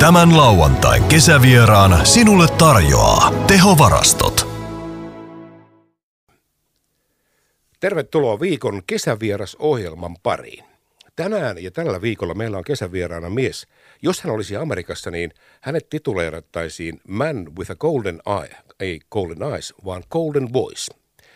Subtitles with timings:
[0.00, 4.48] Tämän lauantain kesävieraan sinulle tarjoaa Tehovarastot.
[7.80, 10.64] Tervetuloa viikon kesävierasohjelman pariin.
[11.16, 13.66] Tänään ja tällä viikolla meillä on kesävieraana mies.
[14.02, 18.56] Jos hän olisi Amerikassa, niin hänet tituleerattaisiin Man with a Golden Eye.
[18.80, 20.94] Ei Golden Eyes, vaan Golden Voice.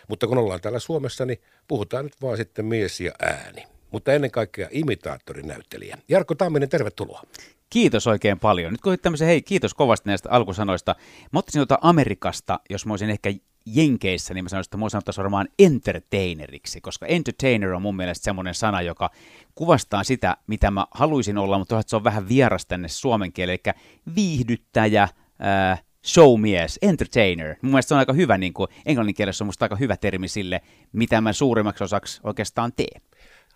[0.09, 1.39] Mutta kun ollaan täällä Suomessa, niin
[1.69, 3.65] puhutaan nyt vaan sitten mies ja ääni.
[3.91, 5.99] Mutta ennen kaikkea imitaattorinäyttelijä.
[6.09, 7.23] Jarkko Tamminen, tervetuloa.
[7.71, 8.73] Kiitos oikein paljon.
[8.73, 10.95] Nyt kun tämmöisen, hei, kiitos kovasti näistä alkusanoista.
[11.33, 13.33] Mä ottaisin tuota Amerikasta, jos mä olisin ehkä
[13.67, 18.55] Jenkeissä, niin mä sanoisin, että mä sanottaisiin varmaan entertaineriksi, koska entertainer on mun mielestä semmoinen
[18.55, 19.11] sana, joka
[19.55, 23.75] kuvastaa sitä, mitä mä haluaisin olla, mutta se on vähän vieras tänne suomen kielelle, eli
[24.17, 27.57] viihdyttäjä, äh, showmies, entertainer.
[27.63, 30.61] Mun mielestä se on aika hyvä, niin kuin englanninkielessä on musta aika hyvä termi sille,
[30.93, 33.03] mitä mä suurimmaksi osaksi oikeastaan teen.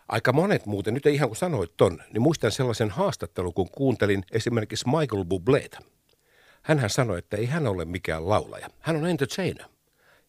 [0.09, 4.25] Aika monet muuten, nyt ei ihan kun sanoit ton, niin muistan sellaisen haastattelun, kun kuuntelin
[4.33, 5.79] esimerkiksi Michael Bubléta.
[6.63, 8.69] Hänhän sanoi, että ei hän ole mikään laulaja.
[8.81, 9.67] Hän on entertainer.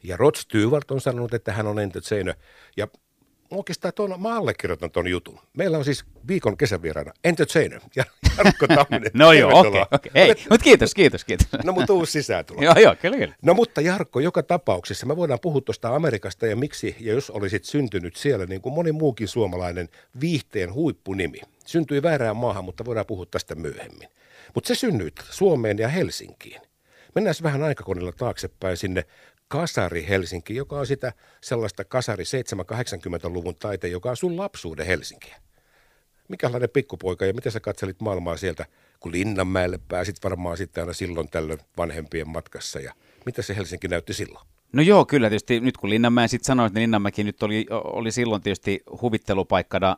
[0.04, 2.36] Ja Rod Stewart on sanonut, että hän on entertainer.
[2.78, 2.88] Ja
[3.52, 5.40] oikeastaan tuon, mä allekirjoitan tuon jutun.
[5.58, 8.04] Meillä on siis viikon kesävieraana entertainer ja
[8.38, 9.12] Jarkko Tamminen.
[9.14, 9.70] no joo, okei.
[9.70, 10.12] Okay, okay.
[10.16, 11.48] Hei, mutta kiitos, kiitos, kiitos.
[11.64, 12.62] no mutta uusi sisääntulo.
[12.66, 13.36] joo, joo, kyllä, kyllä.
[13.42, 17.64] No mutta Jarkko, joka tapauksessa me voidaan puhua tuosta Amerikasta ja miksi, ja jos olisit
[17.66, 19.90] syntynyt siellä, niin kuin moni muukin suomalainen
[20.22, 21.42] viihteen huippunimi.
[21.66, 24.10] Syntyi väärään maahan, mutta voidaan puhua tästä myöhemmin.
[24.56, 26.62] Mutta se synnyit Suomeen ja Helsinkiin.
[27.16, 29.06] Mennään vähän aikakoneella taaksepäin sinne
[29.50, 35.36] Kasari Helsinki, joka on sitä sellaista Kasari 7-80-luvun taite, joka on sun lapsuuden Helsinkiä.
[36.28, 38.66] Mikälainen pikkupoika ja miten sä katselit maailmaa sieltä,
[39.00, 42.94] kun Linnanmäelle pääsit varmaan sitten aina silloin tällöin vanhempien matkassa ja
[43.26, 44.48] mitä se Helsinki näytti silloin?
[44.74, 48.42] No joo, kyllä tietysti nyt kun Linnanmäen sitten sanoi, että Linnanmäki nyt oli, oli silloin
[48.42, 49.98] tietysti huvittelupaikkana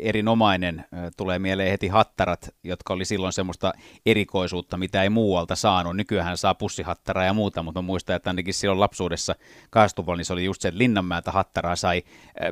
[0.00, 0.84] erinomainen.
[1.16, 3.72] Tulee mieleen heti hattarat, jotka oli silloin semmoista
[4.06, 5.96] erikoisuutta, mitä ei muualta saanut.
[5.96, 9.34] Nykyään saa pussihattaraa ja muuta, mutta muistan, että ainakin silloin lapsuudessa
[9.70, 12.02] kaastuvalla, niin se oli just se, että Linnanmäeltä hattaraa sai.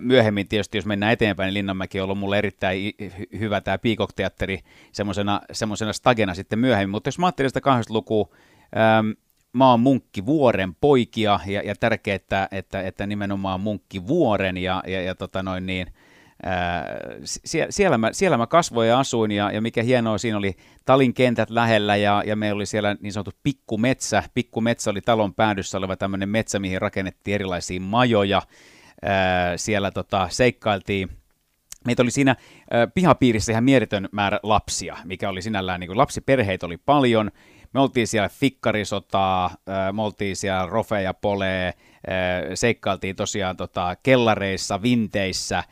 [0.00, 2.92] Myöhemmin tietysti, jos mennään eteenpäin, niin Linnanmäki on ollut mulle erittäin
[3.38, 4.60] hyvä tämä Peacock-teatteri
[4.92, 6.90] semmoisena stagena sitten myöhemmin.
[6.90, 8.28] Mutta jos mä ajattelin sitä 80-lukua,
[8.76, 9.14] mä
[9.60, 15.42] oon Munkkivuoren poikia ja, ja tärkeää, että, että, että nimenomaan Munkkivuoren ja, ja, ja tota
[15.42, 15.86] noin niin,
[16.42, 16.86] ää,
[17.24, 21.14] sie, siellä, mä, siellä mä kasvoin ja asuin ja, ja mikä hienoa siinä oli talin
[21.14, 24.22] kentät lähellä ja, ja meillä oli siellä niin sanottu pikkumetsä.
[24.34, 28.42] Pikkumetsä oli talon päädyssä oleva tämmöinen metsä, mihin rakennettiin erilaisia majoja.
[29.02, 31.08] Ää, siellä tota, seikkailtiin
[31.86, 32.36] Meitä oli siinä äh,
[32.94, 37.30] pihapiirissä ihan mieritön määrä lapsia, mikä oli sinällään, niin kuin lapsiperheitä oli paljon,
[37.74, 39.50] me oltiin siellä fikkarisotaa,
[39.92, 41.74] me oltiin siellä Rofe ja Pole,
[42.54, 45.64] seikkailtiin tosiaan tota kellareissa, vinteissä,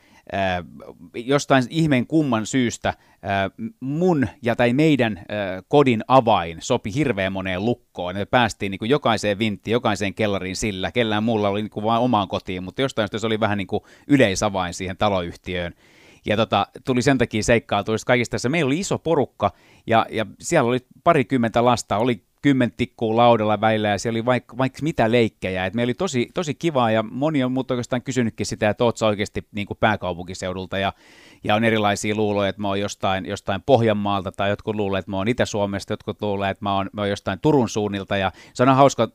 [1.13, 2.93] jostain ihmeen kumman syystä
[3.79, 5.25] mun ja tai meidän
[5.67, 8.15] kodin avain sopi hirveän moneen lukkoon.
[8.15, 10.91] Me päästiin niin kuin jokaiseen vinttiin, jokaiseen kellariin sillä.
[10.91, 13.67] Kellään muulla oli niin kuin vain omaan kotiin, mutta jostain syystä se oli vähän niin
[13.67, 15.73] kuin yleisavain siihen taloyhtiöön.
[16.25, 18.49] Ja tota, tuli sen takia seikkailtua kaikista tässä.
[18.49, 19.51] Meillä oli iso porukka
[19.87, 24.79] ja, ja siellä oli parikymmentä lasta, oli kymmentikkuu laudalla välillä ja siellä oli vaikka, vaikka
[24.81, 25.65] mitä leikkejä.
[25.65, 29.01] Et meillä oli tosi, tosi kivaa ja moni on muuta oikeastaan kysynytkin sitä, että oot
[29.01, 30.93] oikeasti niin kuin pääkaupunkiseudulta ja,
[31.43, 35.17] ja on erilaisia luuloja, että mä oon jostain, jostain Pohjanmaalta tai jotkut luulee, että mä
[35.17, 38.75] oon Itä-Suomesta, jotkut luulee, että mä oon, mä oon jostain Turun suunnilta ja se on
[38.75, 39.09] hauska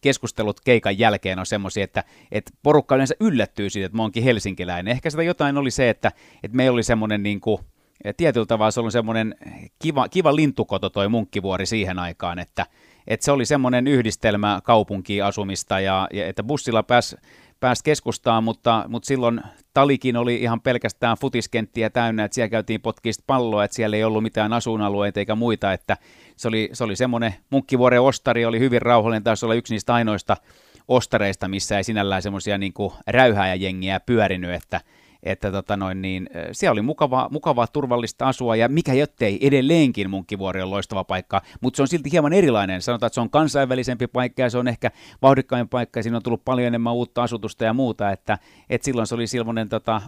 [0.00, 4.92] keskustelut keikan jälkeen on semmoisia, että, että porukka yleensä yllättyy siitä, että mä oonkin helsinkiläinen.
[4.92, 7.58] Ehkä sitä jotain oli se, että, että meillä oli semmoinen niin kuin,
[8.04, 9.34] ja tietyllä tavalla se oli semmoinen
[9.82, 12.66] kiva, kiva lintukoto toi Munkkivuori siihen aikaan, että,
[13.06, 17.16] että se oli semmoinen yhdistelmä kaupunkiasumista ja, ja että bussilla pääsi
[17.64, 19.40] pääs keskustaan, mutta, mutta silloin
[19.74, 24.22] Talikin oli ihan pelkästään futiskenttiä täynnä, että siellä käytiin potkista palloa, että siellä ei ollut
[24.22, 25.96] mitään asuinalueita eikä muita, että
[26.36, 30.36] se oli, se oli semmoinen, Munkkivuoren ostari oli hyvin rauhallinen, taisi olla yksi niistä ainoista
[30.88, 32.72] ostareista, missä ei sinällään semmoisia niin
[33.06, 34.80] räyhääjäjengiä pyörinyt, että,
[35.24, 40.62] että tota noin, niin, siellä oli mukavaa, mukavaa, turvallista asua, ja mikä jottei, edelleenkin Munkkivuori
[40.62, 42.82] on loistava paikka, mutta se on silti hieman erilainen.
[42.82, 44.90] Sanotaan, että se on kansainvälisempi paikka, ja se on ehkä
[45.22, 48.38] vauhdikkain paikka, ja siinä on tullut paljon enemmän uutta asutusta ja muuta, että,
[48.70, 50.02] että silloin se oli silloinen, tota,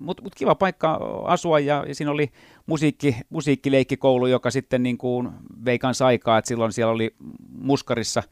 [0.00, 2.30] mutta mut kiva paikka asua, ja, ja siinä oli
[2.66, 5.28] musiikki, musiikkileikkikoulu, joka sitten niin kuin
[5.64, 7.14] vei kanssa aikaa, että silloin siellä oli
[7.58, 8.22] Muskarissa,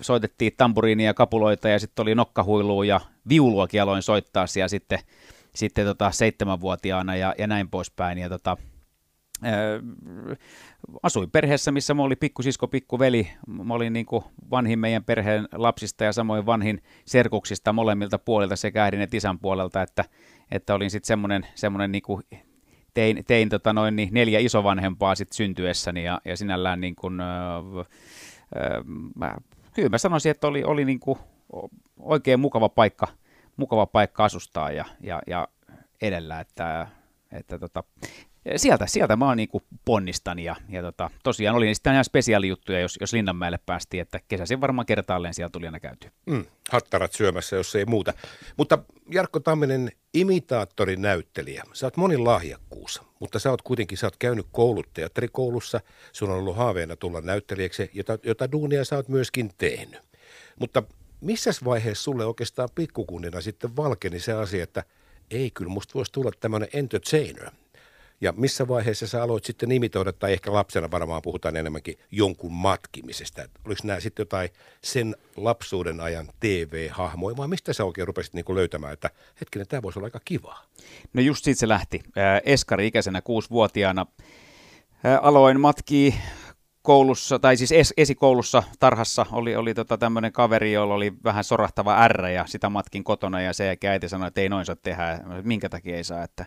[0.00, 4.98] soitettiin tamburiinia ja kapuloita ja sitten oli nokkahuilua ja viuluakin aloin soittaa siellä sitten
[5.54, 8.18] sitten tota, seitsemänvuotiaana ja, ja näin poispäin.
[8.18, 8.56] Ja tota,
[9.42, 9.54] ää,
[11.02, 13.30] asuin perheessä, missä mä olin pikkusisko, pikkuveli.
[13.46, 18.84] Mä olin niin kuin vanhin meidän perheen lapsista ja samoin vanhin serkuksista molemmilta puolilta sekä
[18.84, 20.04] äidin että isän puolelta, että,
[20.50, 22.02] että olin sitten semmoinen, semmoinen niin
[22.94, 27.84] tein, tein tota noin, niin neljä isovanhempaa sit syntyessäni ja, ja sinällään niin kuin, öö,
[28.56, 28.82] öö,
[29.16, 29.36] mä,
[29.74, 31.18] kyllä mä sanoisin, että oli, oli niin kuin
[31.98, 33.06] oikein mukava paikka,
[33.56, 35.48] mukava paikka asustaa ja, ja, ja
[36.02, 36.86] edellä, että,
[37.32, 37.84] että tota,
[38.56, 43.12] sieltä, sieltä mä niinku ponnistan ja, ja tota, tosiaan oli sitten ihan spesiaalijuttuja, jos, jos
[43.12, 46.10] Linnanmäelle päästiin, että kesäisin varmaan kertaalleen siellä tuli aina käyty.
[46.26, 48.14] Mm, hattarat syömässä, jos ei muuta.
[48.56, 48.78] Mutta
[49.10, 54.46] Jarkko Tamminen, imitaattorin näyttelijä, sä oot monin lahjakkuus, mutta sä oot kuitenkin, sä oot käynyt
[54.52, 55.80] koulut teatterikoulussa,
[56.12, 60.00] sun on ollut haaveena tulla näyttelijäksi, jota, jota duunia sä oot myöskin tehnyt.
[60.60, 60.82] Mutta
[61.20, 64.84] missä vaiheessa sulle oikeastaan pikkukunnina sitten valkeni se asia, että
[65.30, 67.50] ei kyllä musta voisi tulla tämmöinen entertainer,
[68.20, 73.42] ja missä vaiheessa sä aloit sitten imitoida, tai ehkä lapsena varmaan puhutaan enemmänkin jonkun matkimisesta.
[73.64, 74.48] Oliko nämä sitten jotain
[74.84, 79.98] sen lapsuuden ajan TV-hahmoja, vai mistä sä oikein rupesit niin löytämään, että hetkinen, tämä voisi
[79.98, 80.64] olla aika kivaa?
[81.12, 82.02] No just siitä se lähti.
[82.44, 84.06] Eskari-ikäisenä kuusivuotiaana
[85.22, 86.14] aloin matkii
[86.82, 92.08] koulussa, tai siis es, esikoulussa tarhassa oli, oli tota tämmöinen kaveri, jolla oli vähän sorahtava
[92.08, 95.68] R ja sitä matkin kotona ja se äiti sanoi, että ei noin saa tehdä, minkä
[95.68, 96.46] takia ei saa, että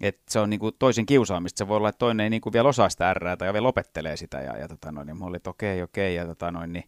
[0.00, 1.58] että se on niinku toisen kiusaamista.
[1.58, 4.40] Se voi olla, että toinen ei niinku vielä osaa sitä R tai vielä opettelee sitä.
[4.40, 6.14] Ja, ja tota noin, niin mä olin, että okei, okei.
[6.14, 6.84] Ja tota noin, niin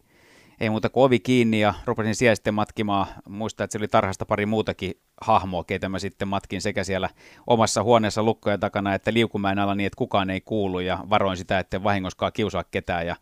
[0.61, 3.07] ei muuta kuin ovi kiinni ja rupesin siellä sitten matkimaan.
[3.29, 7.09] Muistan, että se oli tarhasta pari muutakin hahmoa, keitä mä sitten matkin sekä siellä
[7.47, 11.59] omassa huoneessa lukkojen takana, että liukumäen alla niin, että kukaan ei kuulu ja varoin sitä,
[11.59, 13.07] että vahingoskaan kiusaa ketään.
[13.07, 13.17] Ja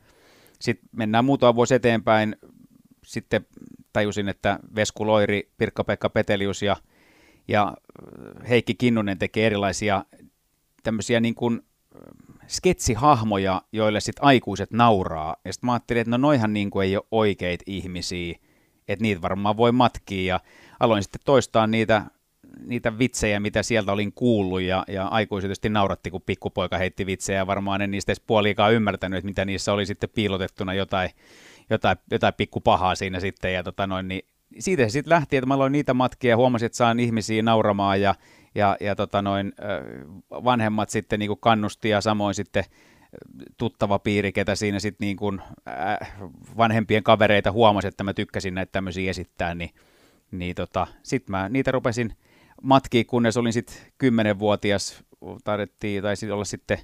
[0.60, 2.36] sitten mennään muutama vuosi eteenpäin.
[3.04, 3.46] Sitten
[3.92, 6.76] tajusin, että Vesku Loiri, Pirkka-Pekka Petelius ja
[7.48, 7.76] ja
[8.48, 10.04] Heikki Kinnunen tekee erilaisia
[10.82, 11.62] tämmöisiä niin kuin
[12.48, 15.36] sketsihahmoja, joille sitten aikuiset nauraa.
[15.44, 18.38] Ja sitten mä ajattelin, että no noihan niin kuin ei ole oikeita ihmisiä,
[18.88, 20.34] että niitä varmaan voi matkia.
[20.34, 20.40] Ja
[20.80, 22.02] aloin sitten toistaa niitä,
[22.66, 27.38] niitä vitsejä, mitä sieltä olin kuullut, ja, ja aikuiset tietysti nauratti, kun pikkupoika heitti vitsejä,
[27.38, 31.10] ja varmaan en niistä edes puoliikaan ymmärtänyt, että mitä niissä oli sitten piilotettuna jotain,
[31.70, 34.22] jotain, jotain pikkupahaa siinä sitten, ja tota noin, niin
[34.58, 36.30] siitä se sitten lähti, että mä aloin niitä matkia.
[36.30, 38.00] Ja huomasin, että saan ihmisiä nauramaan.
[38.00, 38.14] Ja,
[38.58, 39.52] ja, ja tota noin,
[40.30, 42.64] vanhemmat sitten niin kuin kannusti ja samoin sitten
[43.56, 46.12] tuttava piiri, ketä siinä sitten niin kuin, äh,
[46.56, 49.70] vanhempien kavereita huomasi, että mä tykkäsin näitä tämmöisiä esittää, niin,
[50.30, 52.12] niin tota, sitten mä niitä rupesin
[52.62, 55.04] matkia, kunnes olin sitten kymmenenvuotias,
[55.44, 56.78] taidettiin, taisi olla sitten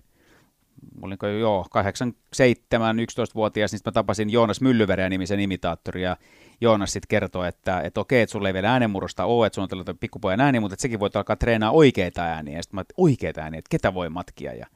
[1.03, 6.17] olinko jo joo, 8, 7, 11-vuotias, niin mä tapasin Joonas Myllyvereä nimisen imitaattori, ja
[6.61, 9.99] Joonas sitten kertoi, että, että okei, että sulla ei vielä äänenmurrosta ole, että sulla on
[9.99, 12.57] pikkupojan ääni, mutta sekin voit alkaa treenaa oikeita ääniä.
[12.57, 14.55] Ja sitten mä että oikeita ääniä, että ketä voi matkia.
[14.55, 14.67] Ja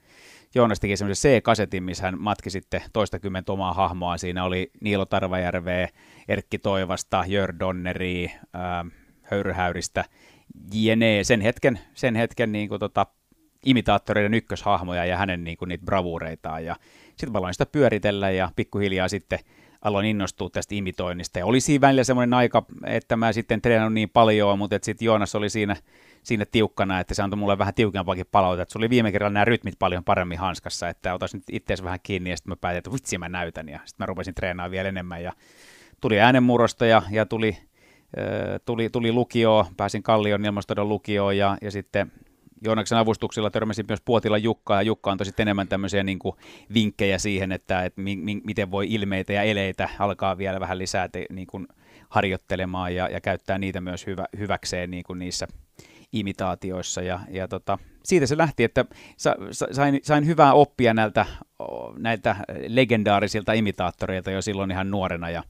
[0.55, 4.19] Joonas teki semmoisen C-kasetin, missä hän matki sitten toistakymmentä omaa hahmoa.
[4.19, 5.89] Siinä oli Niilo Tarvajärveä,
[6.29, 8.33] Erkki Toivasta, Jör Donneri,
[9.23, 10.05] Höyryhäyristä,
[10.73, 11.25] jne.
[11.25, 13.07] Sen hetken, sen hetken niin kuin tota,
[13.65, 16.65] imitaattoreiden ykköshahmoja ja hänen niin kuin, niitä bravureitaan.
[16.65, 16.77] Ja
[17.09, 19.39] sitten mä aloin sitä pyöritellä ja pikkuhiljaa sitten–
[19.83, 21.39] aloin innostua tästä imitoinnista.
[21.39, 25.35] Ja oli siinä välillä semmoinen aika, että mä sitten treenannut niin paljon, mutta sitten Joonas
[25.35, 25.77] oli siinä,
[26.23, 28.63] siinä tiukkana, että se antoi mulle vähän tiukempaakin palautetta.
[28.63, 32.01] Että se oli viime kerralla nämä rytmit paljon paremmin hanskassa, että otas nyt itseäsi vähän
[32.03, 33.69] kiinni ja sitten mä päätin, että vitsi mä näytän.
[33.69, 35.33] Ja sitten mä rupesin treenaamaan vielä enemmän ja
[36.01, 37.59] tuli äänenmurrosta ja, ja tuli,
[38.19, 42.13] äh, tuli, tuli lukio, pääsin Kallion ilmastodon lukioon ja, ja sitten
[42.65, 46.37] Joonaksen avustuksella törmäsin myös Puotila Jukka, ja Jukka antoi sitten enemmän tämmöisiä niin kuin
[46.75, 51.09] vinkkejä siihen, että, että mi, mi, miten voi ilmeitä ja eleitä alkaa vielä vähän lisää
[51.09, 51.67] te, niin kuin
[52.09, 55.47] harjoittelemaan ja, ja käyttää niitä myös hyvä, hyväkseen niin kuin niissä
[56.13, 57.03] imitaatioissa.
[57.03, 58.85] Ja, ja tota, siitä se lähti, että
[59.17, 59.35] sa,
[59.73, 61.27] sain, sain hyvää oppia näiltä,
[61.99, 62.37] näiltä
[62.67, 65.43] legendaarisilta imitaattoreilta jo silloin ihan nuorena, ja,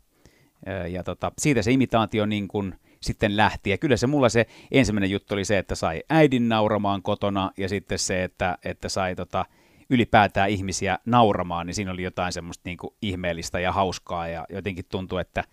[0.89, 3.71] ja tota, siitä se imitaatio niin kuin– sitten lähti.
[3.71, 7.69] Ja kyllä se mulla se ensimmäinen juttu oli se, että sai äidin nauramaan kotona ja
[7.69, 9.45] sitten se, että, että sai tota,
[9.91, 14.85] ylipäätään ihmisiä nauramaan, niin siinä oli jotain semmoista niin kuin ihmeellistä ja hauskaa ja jotenkin
[14.89, 15.45] tuntuu, että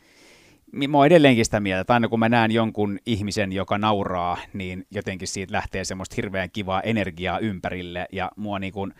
[0.87, 4.87] mä oon edelleenkin sitä mieltä, että aina kun mä näen jonkun ihmisen, joka nauraa, niin
[4.91, 8.93] jotenkin siitä lähtee semmoista hirveän kivaa energiaa ympärille ja mua niin kuin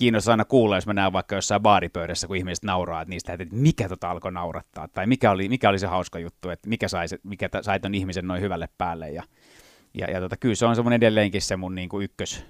[0.00, 3.46] kiinnostaa aina kuulla, jos mä näen vaikka jossain baaripöydässä, kun ihmiset nauraa, että niistä, että
[3.50, 7.06] mikä tota alkoi naurattaa, tai mikä oli, mikä oli se hauska juttu, että mikä sai,
[7.22, 9.22] mikä sai ton ihmisen noin hyvälle päälle, ja,
[9.94, 12.44] ja, ja tota, kyllä se on semmoinen edelleenkin se mun niin kuin ykkös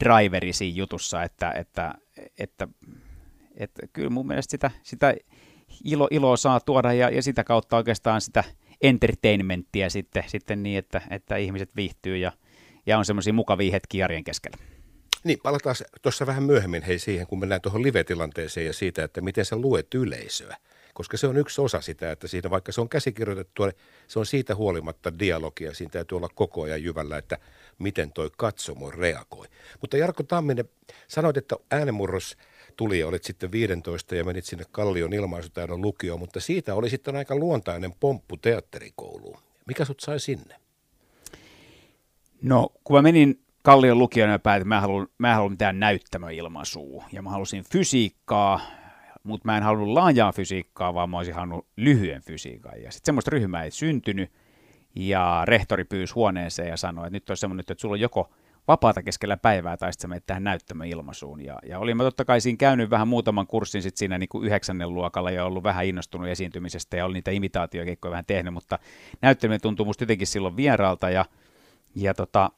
[0.00, 1.94] driveri siinä jutussa, että, että,
[2.38, 2.68] että,
[3.56, 5.14] että kyllä mun mielestä sitä, sitä
[5.84, 8.44] ilo, iloa saa tuoda, ja, ja sitä kautta oikeastaan sitä
[8.82, 12.32] entertainmenttia sitten, sitten niin, että, että ihmiset viihtyy, ja,
[12.86, 14.77] ja on semmoisia mukavia hetkiä arjen keskellä.
[15.24, 19.44] Niin, palataan tuossa vähän myöhemmin hei siihen, kun mennään tuohon live-tilanteeseen ja siitä, että miten
[19.44, 20.56] sä luet yleisöä.
[20.94, 23.74] koska se on yksi osa sitä, että siinä vaikka se on käsikirjoitettu, niin
[24.08, 25.74] se on siitä huolimatta dialogia.
[25.74, 27.38] Siinä täytyy olla koko ajan jyvällä, että
[27.78, 29.46] miten toi katsomo reagoi.
[29.80, 30.68] Mutta Jarkko Tamminen,
[31.08, 32.36] sanoit, että äänemurros
[32.76, 37.16] tuli ja olit sitten 15 ja menit sinne Kallion ilmaisutaidon lukioon, mutta siitä oli sitten
[37.16, 39.38] aika luontainen pomppu teatterikouluun.
[39.66, 40.56] Mikä sut sai sinne?
[42.42, 47.04] No, kun mä menin Kallion lukioon ja päätin, että mä haluan, mä haluan mitään näyttämöilmaisua.
[47.12, 48.60] Ja mä halusin fysiikkaa,
[49.22, 52.82] mutta mä en halunnut laajaa fysiikkaa, vaan mä olisin halunnut lyhyen fysiikan.
[52.82, 54.32] Ja sitten semmoista ryhmää ei syntynyt.
[54.94, 58.30] Ja rehtori pyysi huoneeseen ja sanoi, että nyt on semmoinen, että sulla on joko
[58.68, 61.44] vapaata keskellä päivää tai sitten menet tähän näyttämöilmaisuun.
[61.44, 64.46] Ja, ja olin mä totta kai siinä käynyt vähän muutaman kurssin sitten siinä niin kuin
[64.46, 68.78] yhdeksännen luokalla ja ollut vähän innostunut esiintymisestä ja oli niitä imitaatiokeikkoja vähän tehnyt, mutta
[69.22, 71.24] näyttäminen tuntui musta jotenkin silloin vieraalta ja,
[71.94, 72.50] ja tota,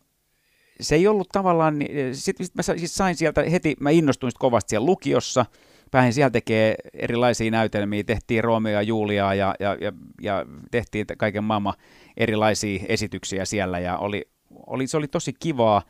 [0.81, 1.77] se ei ollut tavallaan,
[2.13, 5.47] sitten sit mä siis sain sieltä heti, mä innostuin kovasti siellä lukiossa,
[5.91, 11.45] pääsin siellä tekee erilaisia näytelmiä, tehtiin Romeo ja Juliaa ja, ja, ja, ja tehtiin kaiken
[11.45, 11.75] maailman
[12.17, 14.29] erilaisia esityksiä siellä ja oli,
[14.67, 15.83] oli, se oli tosi kivaa.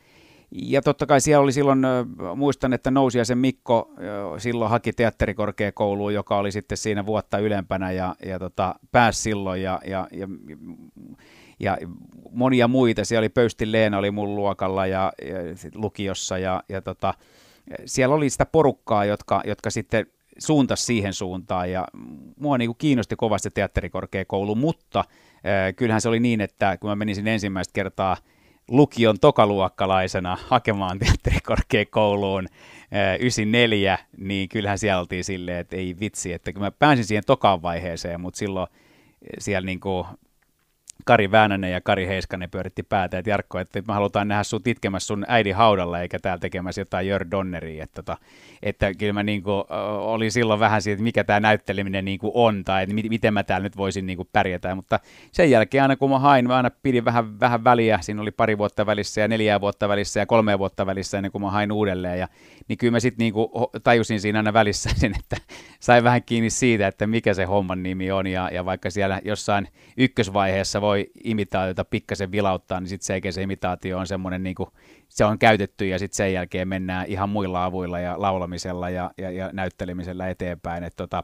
[0.52, 1.78] Ja totta kai siellä oli silloin,
[2.36, 2.90] muistan, että
[3.22, 3.94] sen Mikko
[4.38, 9.80] silloin haki teatterikorkeakouluun, joka oli sitten siinä vuotta ylempänä ja, ja tota, pääsi silloin ja,
[9.86, 10.28] ja, ja,
[11.60, 11.78] ja
[12.30, 13.04] monia muita.
[13.04, 15.36] Siellä oli Pöystin Leena oli mun luokalla ja, ja
[15.74, 17.14] lukiossa ja, ja tota,
[17.84, 20.06] siellä oli sitä porukkaa, jotka, jotka sitten
[20.38, 21.86] suuntasi siihen suuntaan ja
[22.40, 26.96] mua niin kuin kiinnosti kovasti teatterikorkeakoulu, mutta äh, kyllähän se oli niin, että kun mä
[26.96, 28.16] menisin ensimmäistä kertaa–
[28.70, 32.46] lukion tokaluokkalaisena hakemaan teatterikorkeakouluun
[33.20, 37.62] 94, niin kyllähän siellä oltiin silleen, että ei vitsi, että kun mä pääsin siihen tokaan
[37.62, 38.66] vaiheeseen, mutta silloin
[39.38, 40.06] siellä niin kuin
[41.04, 45.06] Kari Väänänen ja Kari Heiskanen pyöritti päätä, että Jarkko, että me halutaan nähdä sut itkemässä
[45.06, 47.84] sun äidin haudalla, eikä täällä tekemässä jotain Jör Donneria.
[47.84, 48.18] Että, tota,
[48.62, 49.64] että kyllä mä niin kuin,
[49.98, 53.42] oli silloin vähän siitä, että mikä tämä näytteleminen niin kuin on, tai että miten mä
[53.42, 54.74] täällä nyt voisin niin kuin pärjätä.
[54.74, 55.00] Mutta
[55.32, 58.58] sen jälkeen aina kun mä hain, mä aina pidin vähän, vähän väliä, siinä oli pari
[58.58, 62.18] vuotta välissä ja neljää vuotta välissä ja kolme vuotta välissä ennen kuin mä hain uudelleen.
[62.18, 62.28] Ja,
[62.68, 63.34] niin kyllä mä sitten niin
[63.82, 65.36] tajusin siinä aina välissä sen, että
[65.80, 68.26] sain vähän kiinni siitä, että mikä se homman nimi on.
[68.26, 70.89] Ja, ja vaikka siellä jossain ykkösvaiheessa voi
[71.24, 74.54] imitaatiota pikkasen vilauttaa, niin sitten se, se imitaatio on semmoinen, niin
[75.08, 79.30] se on käytetty ja sitten sen jälkeen mennään ihan muilla avuilla ja laulamisella ja, ja,
[79.30, 80.84] ja näyttelemisellä eteenpäin.
[80.84, 81.22] Et tota,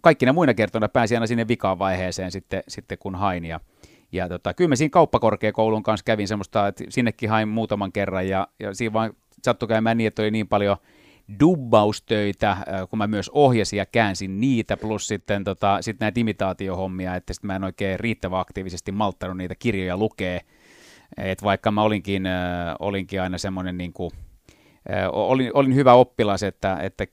[0.00, 3.60] kaikkina muina kertoina pääsi aina sinne vikaan vaiheeseen sitten, sitten kun hain ja,
[4.12, 8.48] ja tota, kyllä mä siinä kauppakorkeakoulun kanssa kävin semmoista, että sinnekin hain muutaman kerran ja,
[8.60, 10.76] ja siinä vaan sattui käymään niin, että oli niin paljon–
[11.40, 17.14] dubbaustöitä, äh, kun mä myös ohjasin ja käänsin niitä, plus sitten tota, sit näitä imitaatiohommia,
[17.14, 20.40] että sit mä en oikein riittävän aktiivisesti malttanut niitä kirjoja lukee.
[21.16, 26.78] Et vaikka mä olinkin, äh, olinkin aina semmoinen, niin äh, olin, olin hyvä oppilas, että,
[26.80, 27.06] että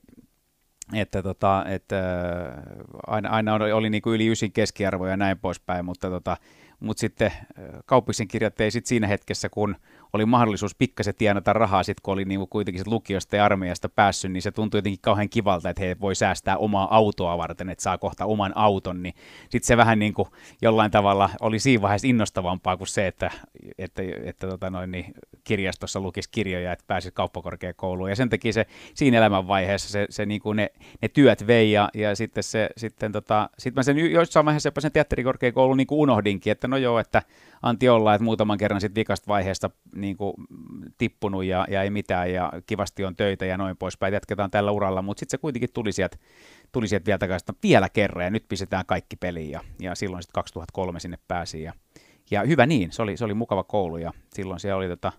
[0.94, 2.64] että, tota, että äh,
[3.06, 6.36] aina, aina oli, oli niin kuin yli ysin keskiarvo ja näin poispäin, mutta, tota,
[6.80, 9.76] mutta sitten äh, kauppisen kirjat ei sit siinä hetkessä, kun
[10.16, 14.32] oli mahdollisuus pikkasen tienata rahaa, sit kun oli niinku kuitenkin sit lukiosta ja armeijasta päässyt,
[14.32, 17.98] niin se tuntui jotenkin kauhean kivalta, että he voi säästää omaa autoa varten, että saa
[17.98, 20.28] kohta oman auton, niin sitten se vähän niin kuin
[20.62, 23.30] jollain tavalla oli siinä vaiheessa innostavampaa kuin se, että,
[23.78, 28.10] että, että tota noin, niin kirjastossa lukisi kirjoja, että pääsisi kauppakorkeakouluun.
[28.10, 30.70] Ja sen takia se siinä elämänvaiheessa se, se niin kuin ne,
[31.02, 34.92] ne, työt vei ja, ja sitten, se, sitten tota, sit mä sen jossain vaiheessa sen
[34.92, 37.22] teatterikorkeakoulun niin kuin unohdinkin, että no joo, että
[37.62, 40.34] anti olla, että muutaman kerran sitten vikasta vaiheesta niin kuin,
[40.98, 45.02] tippunut ja, ja ei mitään ja kivasti on töitä ja noin poispäin, jatketaan tällä uralla,
[45.02, 46.16] mutta sitten se kuitenkin tuli sieltä,
[46.72, 50.34] tuli sieltä vielä takaisin, vielä kerran ja nyt pistetään kaikki peliin ja, ja silloin sitten
[50.34, 51.72] 2003 sinne pääsi ja,
[52.30, 55.12] ja hyvä niin, se oli, se oli mukava koulu ja silloin siellä oli tota,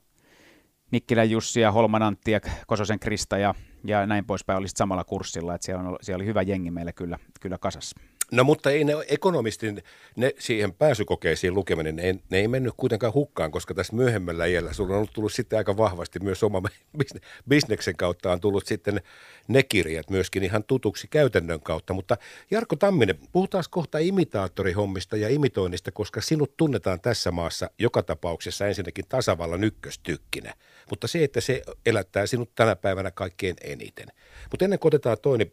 [0.92, 5.56] Nikkilän Jussi ja Holman Antti ja Kososen Krista ja, ja näin poispäin oli samalla kurssilla,
[5.56, 8.00] että siellä, on, siellä oli hyvä jengi meillä kyllä, kyllä kasassa.
[8.32, 9.84] No mutta ei ne ekonomistin,
[10.16, 14.74] ne siihen pääsykokeisiin lukeminen, ne ei, ne ei mennyt kuitenkaan hukkaan, koska tässä myöhemmällä iällä
[14.74, 16.62] sulla on tullut sitten aika vahvasti myös oma
[17.50, 19.02] bisneksen kautta on tullut sitten
[19.48, 21.94] ne kirjat myöskin ihan tutuksi käytännön kautta.
[21.94, 22.18] Mutta
[22.52, 29.06] Jarkko Tamminen, puhutaan kohta imitaattorihommista ja imitoinnista, koska sinut tunnetaan tässä maassa joka tapauksessa ensinnäkin
[29.10, 30.54] tasavallan ykköstykkinä.
[30.90, 34.08] Mutta se, että se elättää sinut tänä päivänä kaikkein eniten.
[34.52, 35.52] Mutta ennen kuin otetaan toinen,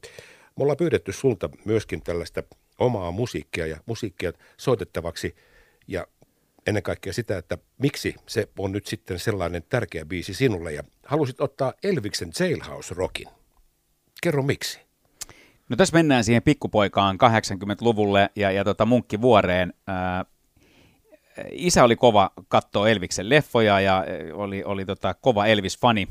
[0.56, 2.42] me ollaan pyydetty sulta myöskin tällaista
[2.78, 5.36] omaa musiikkia ja musiikkia soitettavaksi
[5.88, 6.06] ja
[6.66, 11.40] ennen kaikkea sitä, että miksi se on nyt sitten sellainen tärkeä biisi sinulle ja halusit
[11.40, 13.28] ottaa Elviksen Jailhouse Rockin.
[14.22, 14.80] Kerro miksi.
[15.68, 19.72] No tässä mennään siihen pikkupoikaan 80-luvulle ja, ja tota munkkivuoreen.
[19.86, 20.24] Ää,
[21.50, 26.08] isä oli kova katsoa Elviksen leffoja ja oli, oli tota kova Elvis-fani.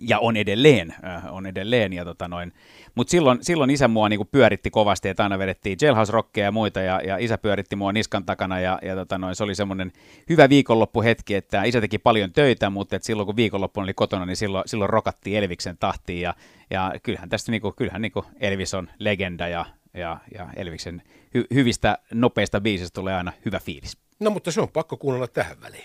[0.00, 1.92] Ja on edelleen, äh, on edelleen.
[1.92, 2.52] Ja tota noin.
[2.94, 6.80] Mutta silloin, silloin isä mua niinku pyöritti kovasti, että aina vedettiin jailhouse rockeja ja muita,
[6.80, 9.92] ja, ja isä pyöritti mua niskan takana, ja, ja tota noin, se oli semmoinen
[10.28, 14.36] hyvä viikonloppuhetki, että isä teki paljon töitä, mutta et silloin kun viikonloppu oli kotona, niin
[14.36, 16.34] silloin, silloin rokattiin Elviksen tahtiin, ja,
[16.70, 21.02] ja kyllähän tästä niinku, kyllähän niinku Elvis on legenda, ja, ja, ja Elviksen
[21.34, 23.98] hy, hyvistä, nopeista biisistä tulee aina hyvä fiilis.
[24.20, 25.84] No mutta se on pakko kuunnella tähän väliin.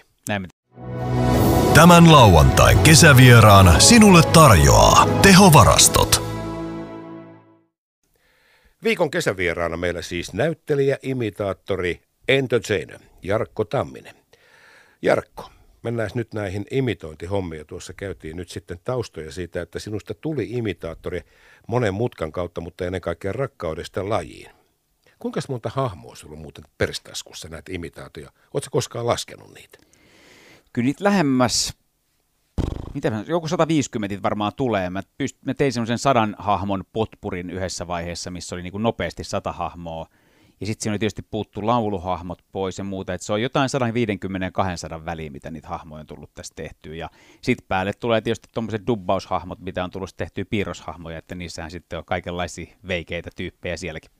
[1.78, 6.22] Tämän lauantain kesävieraan sinulle tarjoaa tehovarastot.
[8.84, 14.16] Viikon kesävieraana meillä siis näyttelijä, imitaattori, entertainer Jarkko Tamminen.
[15.02, 15.50] Jarkko,
[15.84, 17.68] mennään nyt näihin imitointihommiin.
[17.68, 21.22] Tuossa käytiin nyt sitten taustoja siitä, että sinusta tuli imitaattori
[21.68, 24.52] monen mutkan kautta, mutta ennen kaikkea rakkaudesta lajiin.
[25.20, 28.32] Kuinka monta hahmoa sulla on muuten perstaskussa näitä imitaatioja?
[28.54, 29.87] Oletko koskaan laskenut niitä?
[30.74, 31.74] Kyllä niitä lähemmäs,
[32.94, 34.90] mitä mä, joku 150 varmaan tulee.
[34.90, 39.24] Mä, pyst, mä tein semmoisen sadan hahmon potpurin yhdessä vaiheessa, missä oli niin kuin nopeasti
[39.24, 40.08] sata hahmoa.
[40.60, 44.46] Ja sitten siinä oli tietysti puuttu lauluhahmot pois ja muuta, että se on jotain 150
[44.46, 46.96] ja 200 väliin, mitä niitä hahmoja on tullut tästä tehtyä.
[46.96, 47.10] Ja
[47.42, 52.06] sitten päälle tulee tietysti tuommoiset dubbaushahmot, mitä on tullut tehtyä piirroshahmoja, että niissähän sitten on
[52.06, 54.12] kaikenlaisia veikeitä tyyppejä sielläkin.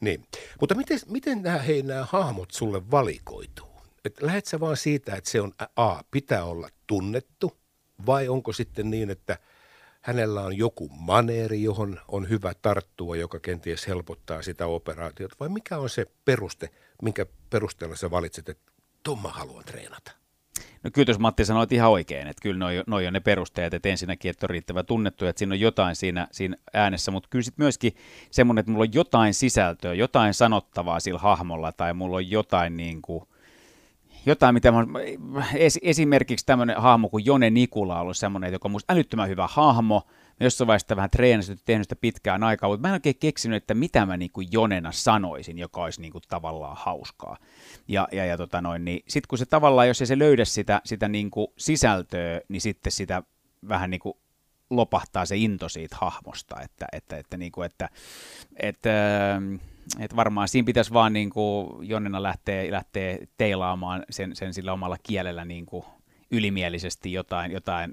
[0.00, 0.24] Niin,
[0.60, 3.69] mutta miten, miten nämä, hei, nämä hahmot sulle valikoituu?
[4.04, 7.56] Et lähet sä vaan siitä, että se on A, pitää olla tunnettu,
[8.06, 9.38] vai onko sitten niin, että
[10.00, 15.78] hänellä on joku maneeri, johon on hyvä tarttua, joka kenties helpottaa sitä operaatiota, vai mikä
[15.78, 16.70] on se peruste,
[17.02, 20.12] minkä perusteella sä valitset, että tuon mä haluan treenata?
[20.82, 23.88] No kyllä jos Matti sanoi ihan oikein, että kyllä noi, noi on ne perusteet, että
[23.88, 27.64] ensinnäkin, että on riittävä tunnettu, että siinä on jotain siinä, siinä äänessä, mutta kyllä sitten
[27.64, 27.92] myöskin
[28.30, 33.02] semmoinen, että mulla on jotain sisältöä, jotain sanottavaa sillä hahmolla, tai mulla on jotain niin
[33.02, 33.24] kuin,
[34.26, 34.84] jotain, mitä mä,
[35.54, 39.46] es, esimerkiksi tämmöinen hahmo kuin Jone Nikula on ollut semmoinen, joka on musta älyttömän hyvä
[39.50, 40.06] hahmo,
[40.40, 43.74] mä jossain vaiheessa vähän treenasin, tehnyt sitä pitkään aikaa, mutta mä en oikein keksinyt, että
[43.74, 47.36] mitä mä niin kuin Jonena sanoisin, joka olisi niin kuin tavallaan hauskaa.
[47.88, 50.80] Ja, ja, ja tota noin, niin sitten kun se tavallaan, jos ei se löydä sitä,
[50.84, 53.22] sitä niin kuin sisältöä, niin sitten sitä
[53.68, 54.14] vähän niin kuin
[54.70, 57.88] lopahtaa se into siitä hahmosta, että, että, että, niin kuin, että,
[58.56, 59.69] että, että
[60.16, 65.44] varmaan siinä pitäisi vaan niin kuin Jonnena lähteä, lähteä teilaamaan sen, sen sillä omalla kielellä
[65.44, 65.84] niin kuin
[66.30, 67.92] ylimielisesti jotain, jotain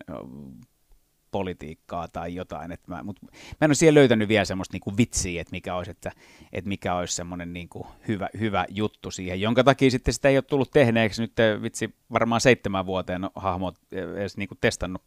[1.32, 2.72] politiikkaa tai jotain.
[2.72, 5.92] Että mä, mutta mä en ole siellä löytänyt vielä semmoista niinku vitsiä, että mikä olisi,
[5.92, 6.12] että,
[6.54, 10.42] että mikä olisi semmoinen niinku hyvä, hyvä juttu siihen, jonka takia sitten sitä ei ole
[10.42, 15.02] tullut tehneeksi nyt vitsi varmaan seitsemän vuoteen hahmot edes niinku testannut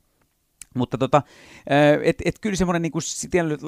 [0.75, 1.23] mutta tota,
[2.03, 2.93] et, et kyllä semmoinen niin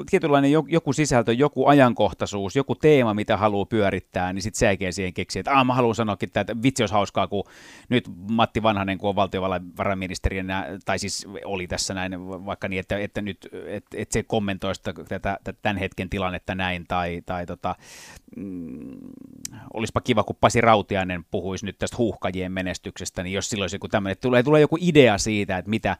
[0.09, 5.13] tietynlainen joku sisältö, joku ajankohtaisuus, joku teema, mitä haluaa pyörittää, niin sitten sen jälkeen siihen
[5.13, 7.43] keksii, että mä haluan sanoakin, että vitsi olisi hauskaa, kun
[7.89, 13.21] nyt Matti Vanhanen, kun on valtiovarainministerinä, tai siis oli tässä näin, vaikka niin, että, että
[13.21, 17.75] nyt että, että se kommentoisi tätä, tämän hetken tilannetta näin, tai, tai tota,
[18.35, 18.97] mm,
[19.73, 23.87] olisipa kiva, kun Pasi Rautiainen puhuisi nyt tästä huuhkajien menestyksestä, niin jos silloin olisi joku
[23.87, 25.97] tämmöinen, tulee, tulee joku idea siitä, että mitä,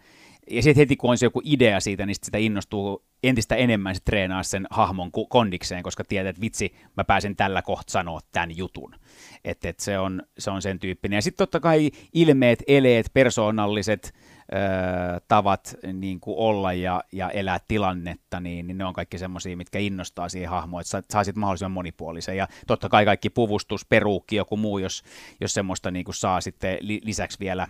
[0.50, 4.02] ja sitten heti kun on se joku idea siitä, niin sitä innostuu entistä enemmän se
[4.06, 8.96] treenaa sen hahmon kondikseen, koska tietää, että vitsi, mä pääsen tällä kohta sanoa tämän jutun.
[9.44, 11.18] Että et se, on, se on sen tyyppinen.
[11.18, 18.40] Ja sitten totta kai ilmeet, eleet, persoonalliset ö, tavat niin olla ja, ja elää tilannetta,
[18.40, 22.38] niin, niin ne on kaikki semmoisia, mitkä innostaa siihen hahmoon, että sä saisit mahdollisimman monipuolisen.
[22.38, 25.04] Ja totta kai kaikki puvustus, peruukki, joku muu, jos,
[25.42, 27.68] jos semmoista niin kuin saa sitten lisäksi vielä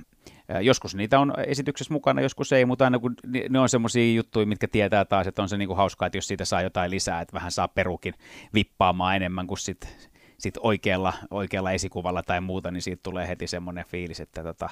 [0.61, 3.15] Joskus niitä on esityksessä mukana, joskus ei, mutta aina kun
[3.49, 6.45] ne on semmoisia juttuja, mitkä tietää taas, että on se niinku hauskaa, että jos siitä
[6.45, 8.13] saa jotain lisää, että vähän saa perukin
[8.53, 13.85] vippaamaan enemmän kuin sit, sit oikealla, oikealla esikuvalla tai muuta, niin siitä tulee heti semmoinen
[13.87, 14.69] fiilis, että tota,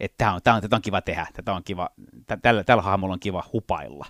[0.00, 1.90] että tämä on, tää on, tätä on kiva tehdä, tätä on kiva,
[2.42, 4.06] tällä, tällä hahmolla on kiva hupailla.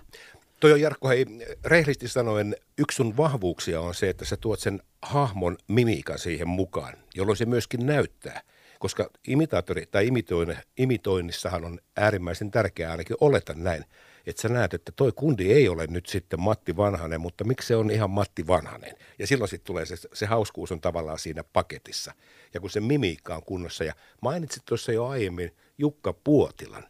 [0.59, 1.25] Toi on Jarkko, hei,
[1.65, 6.93] rehellisesti sanoen, yksi sun vahvuuksia on se, että sä tuot sen hahmon mimiikan siihen mukaan,
[7.15, 8.41] jolloin se myöskin näyttää–
[8.83, 13.85] koska imitaattori tai imitoin, imitoinnissahan on äärimmäisen tärkeää, ainakin oletan näin,
[14.25, 17.75] että sä näet, että toi kundi ei ole nyt sitten Matti Vanhanen, mutta miksi se
[17.75, 18.95] on ihan Matti Vanhanen?
[19.19, 22.13] Ja silloin sitten tulee se, se hauskuus on tavallaan siinä paketissa.
[22.53, 26.83] Ja kun se mimiikka on kunnossa, ja mainitsit tuossa jo aiemmin Jukka Puotilan,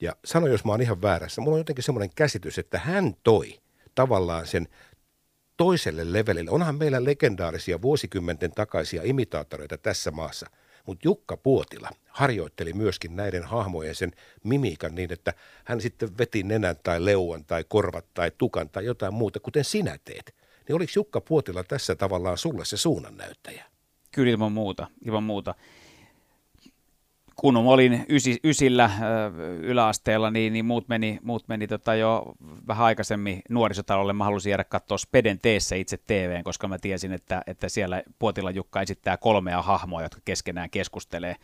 [0.00, 3.60] ja sano, jos mä oon ihan väärässä, mulla on jotenkin semmoinen käsitys, että hän toi
[3.94, 4.68] tavallaan sen
[5.56, 6.50] toiselle levelille.
[6.50, 10.46] Onhan meillä legendaarisia vuosikymmenten takaisia imitaattoreita tässä maassa–
[10.86, 14.12] mutta Jukka Puotila harjoitteli myöskin näiden hahmojen sen
[14.44, 19.14] mimiikan niin, että hän sitten veti nenän tai leuan tai korvat tai tukan tai jotain
[19.14, 20.34] muuta, kuten sinä teet.
[20.68, 23.64] Niin oliko Jukka Puotila tässä tavallaan sulle se suunnannäyttäjä?
[24.12, 25.54] Kyllä ilman muuta, ilman muuta.
[27.42, 28.90] Kun olin ysi, ysillä
[29.60, 32.34] yläasteella, niin, niin muut meni, muut meni tota jo
[32.66, 34.12] vähän aikaisemmin nuorisotalolle.
[34.12, 38.50] Mä halusin jäädä katsoa Speden teessä itse TVn, koska mä tiesin, että, että siellä Puotila
[38.50, 41.36] Jukka esittää kolmea hahmoa, jotka keskenään keskustelee.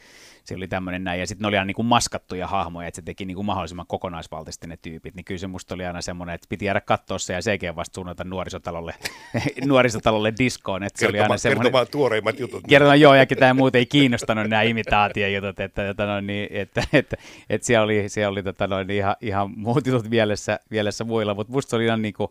[0.44, 3.02] Se oli tämmöinen näin, ja sitten ne oli aina niin kuin maskattuja hahmoja, että se
[3.02, 5.14] teki niin kuin mahdollisimman kokonaisvaltaisesti ne tyypit.
[5.14, 7.94] Niin kyllä se musta oli aina semmoinen, että piti jäädä katsoa se ja sekin vasta
[7.94, 8.94] suunnata nuorisotalolle,
[9.66, 10.82] nuorisotalolle diskoon.
[10.82, 12.64] Että se oli aina semmoinen, kertomaan tuoreimmat jutut.
[12.68, 17.16] Kertomaan joo, ja ketään muuta ei kiinnostanut nämä imitaatiojutut, että, tota noin, niin, että, että,
[17.51, 21.53] että siellä oli, siellä oli tota noin, ihan, ihan muut jutut mielessä, mielessä muilla, mutta
[21.53, 22.29] musta oli ihan niin kuin,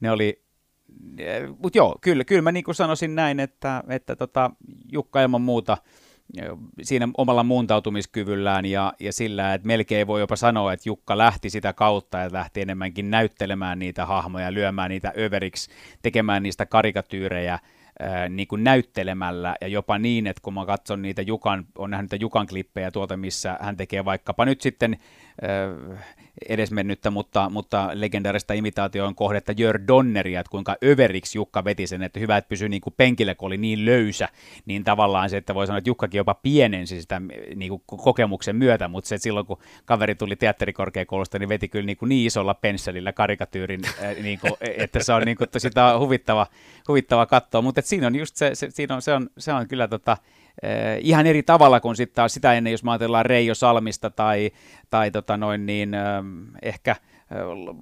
[0.00, 0.42] ne oli,
[1.58, 4.50] mutta joo, kyllä, kyllä mä niin kuin sanoisin näin, että, että tota,
[4.92, 5.76] Jukka ilman muuta
[6.82, 11.72] siinä omalla muuntautumiskyvyllään ja, ja sillä, että melkein voi jopa sanoa, että Jukka lähti sitä
[11.72, 15.70] kautta ja lähti enemmänkin näyttelemään niitä hahmoja, lyömään niitä överiksi,
[16.02, 17.58] tekemään niistä karikatyyrejä,
[18.28, 22.22] niin kuin näyttelemällä ja jopa niin, että kun mä katson niitä Jukan, on nähnyt niitä
[22.22, 24.98] Jukan klippejä tuolta, missä hän tekee vaikkapa nyt sitten
[26.48, 32.20] edesmennyttä, mutta, mutta legendaarista imitaatioon kohdetta Jör Donneria, että kuinka överiksi Jukka veti sen, että
[32.20, 34.28] hyvä, että pysyi niin kuin penkille, kun oli niin löysä,
[34.66, 37.22] niin tavallaan se, että voi sanoa, että Jukkakin jopa pienensi sitä
[37.54, 41.86] niin kuin kokemuksen myötä, mutta se, että silloin kun kaveri tuli teatterikorkeakoulusta, niin veti kyllä
[41.86, 43.80] niin, kuin niin isolla pensselillä karikatyyrin,
[44.22, 46.46] niin kuin, että se on niin kuin, sitä huvittava,
[46.88, 49.88] huvittava katsoa, mutta siinä on just se, se, siinä on, se, on, se on kyllä
[49.88, 50.16] tota,
[50.62, 54.50] Eh, ihan eri tavalla kuin sitten taas sitä ennen, jos mä ajatellaan Reijo Salmista tai,
[54.90, 56.00] tai tota noin niin, eh,
[56.62, 56.96] ehkä eh,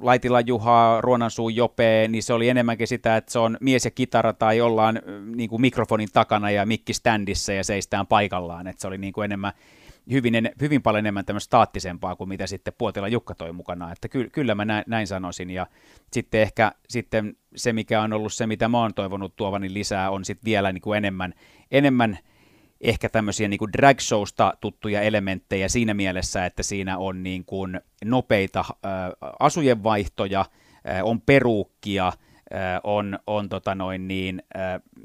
[0.01, 4.33] Laitila Juhaa, Ruonansuu Jope, niin se oli enemmänkin sitä, että se on mies ja kitara
[4.33, 5.01] tai ollaan
[5.37, 9.25] niin kuin mikrofonin takana ja mikki standissa ja seistään paikallaan, että se oli niin kuin
[9.25, 9.53] enemmän
[10.11, 14.31] hyvin, hyvin paljon enemmän tämmöistä staattisempaa kuin mitä sitten Puotila Jukka toi mukana, että ky,
[14.33, 15.51] kyllä mä näin, näin sanoisin.
[15.51, 15.67] Ja
[16.13, 20.25] sitten ehkä sitten se, mikä on ollut se, mitä mä oon toivonut tuovani lisää, on
[20.25, 21.35] sitten vielä niin kuin enemmän,
[21.71, 22.19] enemmän
[22.81, 27.81] ehkä tämmöisiä niin kuin drag showsta tuttuja elementtejä siinä mielessä, että siinä on niin kuin
[28.05, 28.75] nopeita äh,
[29.39, 32.13] asujenvaihtoja, äh, on peruukkia,
[32.85, 34.43] on, on tota noin niin,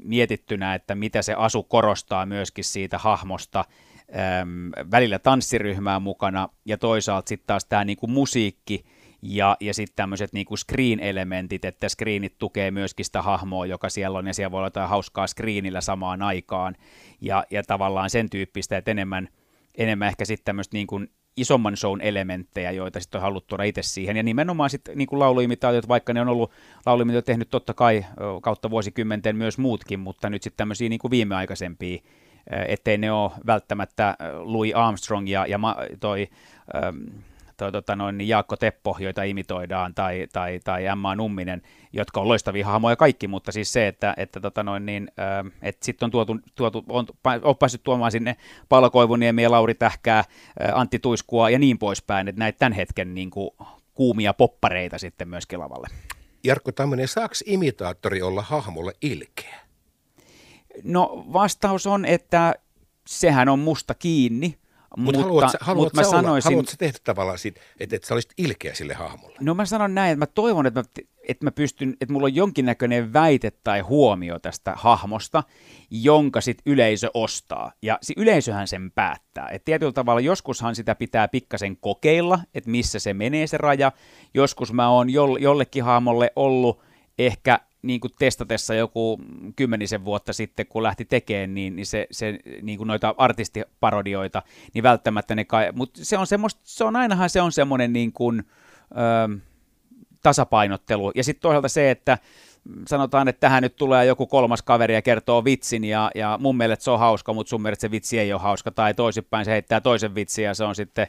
[0.04, 3.64] mietittynä, että mitä se asu korostaa myöskin siitä hahmosta,
[4.16, 8.84] ähm, välillä tanssiryhmää mukana ja toisaalta sitten taas tämä niin kuin musiikki,
[9.22, 14.26] ja, ja sitten tämmöiset niinku screen-elementit, että screenit tukee myöskin sitä hahmoa, joka siellä on,
[14.26, 16.76] ja siellä voi olla jotain hauskaa screenillä samaan aikaan,
[17.20, 19.28] ja, ja tavallaan sen tyyppistä, että enemmän,
[19.78, 21.00] enemmän ehkä sitten tämmöistä niinku
[21.36, 25.88] isomman shown elementtejä, joita sitten on haluttu tuoda itse siihen, ja nimenomaan sitten niin lauluimitaatiot,
[25.88, 26.52] vaikka ne on ollut
[26.86, 28.04] lauluimitaatiot tehnyt totta kai
[28.42, 31.98] kautta vuosikymmenten myös muutkin, mutta nyt sitten tämmöisiä niin viimeaikaisempia,
[32.68, 35.58] ettei ne ole välttämättä Louis Armstrong ja, ja
[36.00, 36.28] toi
[37.62, 42.28] toi, tota noin, niin Jaakko Teppo, joita imitoidaan, tai, tai, tai Emma Numminen, jotka on
[42.28, 45.10] loistavia hahmoja kaikki, mutta siis se, että, että, tota noin, niin,
[45.62, 47.06] että sitten on, tuotu, tuotu, on,
[47.42, 48.36] on päässyt tuomaan sinne
[48.68, 50.24] Paolo Koivuniemi ja Lauri Tähkää, äh,
[50.74, 53.50] Antti Tuiskua ja niin poispäin, että näitä tämän hetken niin kuin,
[53.94, 55.88] kuumia poppareita sitten myöskin lavalle.
[56.44, 59.61] Jarkko Tamminen, saako imitaattori olla hahmolle ilkeä?
[60.84, 62.54] No vastaus on, että
[63.06, 64.58] sehän on musta kiinni,
[64.96, 68.32] Mut mutta haluat, haluat, mutta mä sanoisin, haluat tehdä tavallaan siitä, että, että sä olisit
[68.38, 69.36] ilkeä sille hahmolle?
[69.40, 70.84] No mä sanon näin, että mä toivon, että mä,
[71.28, 75.42] että mä pystyn, että mulla on jonkinnäköinen väite tai huomio tästä hahmosta,
[75.90, 77.72] jonka sit yleisö ostaa.
[77.82, 79.48] Ja se yleisöhän sen päättää.
[79.48, 83.92] että tietyllä tavalla joskushan sitä pitää pikkasen kokeilla, että missä se menee se raja.
[84.34, 86.82] Joskus mä oon jollekin hahmolle ollut
[87.18, 89.20] ehkä niin kuin testatessa joku
[89.56, 94.42] kymmenisen vuotta sitten, kun lähti tekemään, niin, niin se, se niin kuin noita artistiparodioita,
[94.74, 98.12] niin välttämättä ne kai, mutta se on semmoista, se on ainahan se on semmoinen niin
[98.12, 98.44] kuin,
[98.90, 99.38] ö,
[100.22, 102.18] tasapainottelu, ja sitten toisaalta se, että
[102.88, 106.84] sanotaan, että tähän nyt tulee joku kolmas kaveri ja kertoo vitsin, ja, ja mun mielestä
[106.84, 109.80] se on hauska, mutta sun mielestä se vitsi ei ole hauska, tai toisinpäin se heittää
[109.80, 111.06] toisen vitsin, ja se on sitten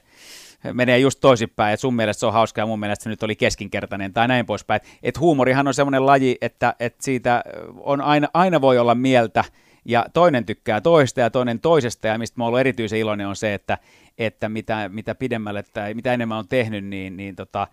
[0.73, 3.35] menee just toisinpäin, että sun mielestä se on hauska ja mun mielestä se nyt oli
[3.35, 4.81] keskinkertainen tai näin poispäin.
[5.03, 7.43] Että huumorihan on semmoinen laji, että, että siitä
[7.77, 9.43] on aina, aina voi olla mieltä
[9.85, 13.53] ja toinen tykkää toista ja toinen toisesta ja mistä mä oon erityisen iloinen on se,
[13.53, 13.77] että,
[14.17, 17.67] että mitä, mitä pidemmälle tai mitä enemmän on tehnyt, niin, niin tota,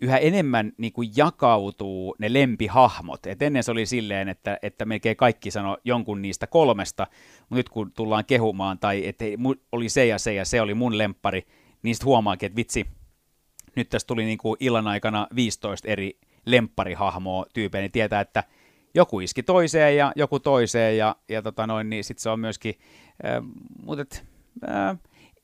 [0.00, 3.26] yhä enemmän niin kuin jakautuu ne lempihahmot.
[3.26, 7.06] Et ennen se oli silleen, että, että melkein kaikki sanoi jonkun niistä kolmesta,
[7.40, 9.24] mutta nyt kun tullaan kehumaan, tai että
[9.72, 11.46] oli se ja se ja se oli mun lempari,
[11.82, 12.86] niin sitten huomaakin, että vitsi,
[13.76, 18.44] nyt tässä tuli niin kuin illan aikana 15 eri lempparihahmoa tyypejä, niin tietää, että
[18.94, 22.74] joku iski toiseen ja joku toiseen, ja, ja tota noin, niin sitten se on myöskin,
[23.24, 23.42] äh,
[23.82, 24.24] mutta et,
[24.68, 24.98] äh,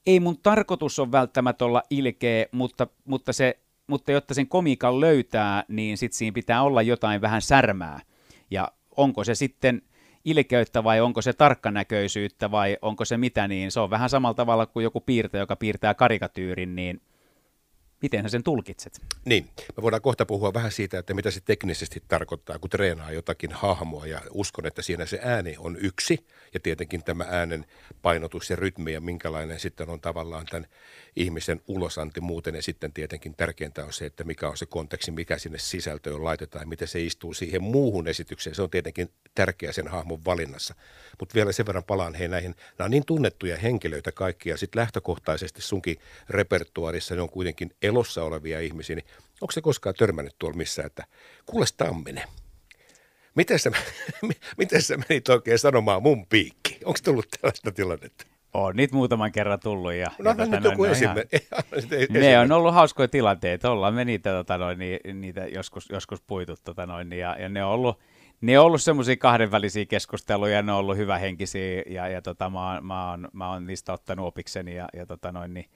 [0.06, 5.64] ei mun tarkoitus on välttämättä olla ilkeä, mutta, mutta, se, mutta jotta sen komiikan löytää,
[5.68, 8.00] niin sitten siinä pitää olla jotain vähän särmää.
[8.50, 9.82] Ja onko se sitten
[10.26, 14.66] ilkeyttä vai onko se tarkkanäköisyyttä vai onko se mitä, niin se on vähän samalla tavalla
[14.66, 17.00] kuin joku piirtäjä, joka piirtää karikatyyrin, niin
[18.06, 19.00] miten sen tulkitset?
[19.24, 23.52] Niin, me voidaan kohta puhua vähän siitä, että mitä se teknisesti tarkoittaa, kun treenaa jotakin
[23.52, 27.66] hahmoa ja uskon, että siinä se ääni on yksi ja tietenkin tämä äänen
[28.02, 30.66] painotus ja rytmi ja minkälainen sitten on tavallaan tämän
[31.16, 35.38] ihmisen ulosanti muuten ja sitten tietenkin tärkeintä on se, että mikä on se konteksti, mikä
[35.38, 38.56] sinne sisältöön laitetaan ja miten se istuu siihen muuhun esitykseen.
[38.56, 40.74] Se on tietenkin tärkeä sen hahmon valinnassa.
[41.20, 44.80] Mutta vielä sen verran palaan hei näihin, nämä on niin tunnettuja henkilöitä kaikki ja sitten
[44.80, 45.96] lähtökohtaisesti sunkin
[46.30, 49.06] repertuarissa ne on kuitenkin elossa olevia ihmisiä, niin
[49.40, 51.04] onko se koskaan törmännyt tuolla missään, että
[51.46, 52.28] kuules Tamminen,
[53.34, 53.70] miten sä,
[54.58, 56.78] miten sä menit oikein sanomaan mun piikki?
[56.84, 58.26] Onko tullut tällaista tilannetta?
[58.54, 59.92] On niitä muutaman kerran tullut.
[59.92, 61.36] Ja, no, ja no, nyt joku esimerkki.
[62.10, 63.70] Ne on ollut hauskoja tilanteita.
[63.70, 64.78] Ollaan me niitä, tota noin,
[65.14, 66.54] niitä joskus, joskus puitu.
[66.64, 67.98] Tota noin, ja, ja ne on ollut,
[68.40, 72.86] ne on ollut semmoisia kahdenvälisiä keskusteluja, ne on ollut hyvähenkisiä ja, ja tota, mä, oon,
[72.86, 75.66] mä, oon, mä oon niistä ottanut opikseni ja, ja tota noin, niin,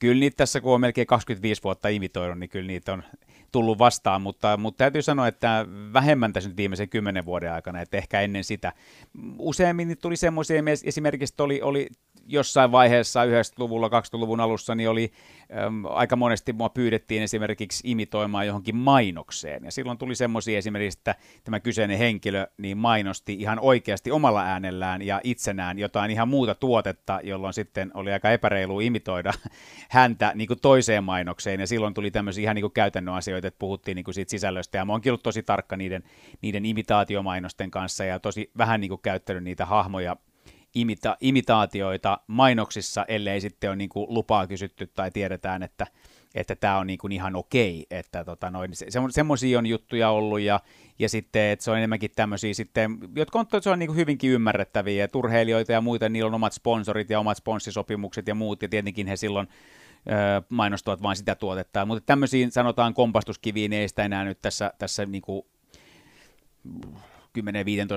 [0.00, 3.02] kyllä niitä tässä, kun on melkein 25 vuotta imitoinut, niin kyllä niitä on
[3.52, 7.96] tullut vastaan, mutta, mutta täytyy sanoa, että vähemmän tässä nyt viimeisen kymmenen vuoden aikana, että
[7.96, 8.72] ehkä ennen sitä.
[9.38, 11.88] Useimmin tuli semmoisia, esimerkiksi oli, oli
[12.32, 15.12] jossain vaiheessa 90-luvulla, 2000-luvun alussa, niin oli
[15.66, 19.64] äm, aika monesti mua pyydettiin esimerkiksi imitoimaan johonkin mainokseen.
[19.64, 21.14] Ja silloin tuli semmoisia esimerkiksi, että
[21.44, 27.20] tämä kyseinen henkilö niin mainosti ihan oikeasti omalla äänellään ja itsenään jotain ihan muuta tuotetta,
[27.22, 29.32] jolloin sitten oli aika epäreilu imitoida
[29.88, 31.60] häntä niin kuin toiseen mainokseen.
[31.60, 34.78] Ja silloin tuli tämmöisiä ihan niin kuin käytännön asioita, että puhuttiin niin kuin siitä sisällöstä.
[34.78, 36.02] Ja mä oonkin ollut tosi tarkka niiden,
[36.42, 40.16] niiden imitaatiomainosten kanssa ja tosi vähän niin kuin käyttänyt niitä hahmoja
[40.78, 45.86] imita- imitaatioita mainoksissa, ellei sitten ole niin kuin lupaa kysytty tai tiedetään, että
[46.34, 50.40] että tämä on niin kuin ihan okei, että tota noin, se, semmoisia on juttuja ollut
[50.40, 50.60] ja,
[50.98, 54.30] ja sitten, että se on enemmänkin tämmöisiä sitten, jotka on, se on niin kuin hyvinkin
[54.30, 58.68] ymmärrettäviä, ja turheilijoita ja muita, niillä on omat sponsorit ja omat sponssisopimukset ja muut, ja
[58.68, 59.48] tietenkin he silloin
[60.06, 65.06] ö, mainostavat vain sitä tuotetta, mutta tämmöisiin sanotaan kompastuskiviin ei sitä enää nyt tässä, tässä
[65.06, 65.42] niin kuin
[67.38, 67.42] 10-15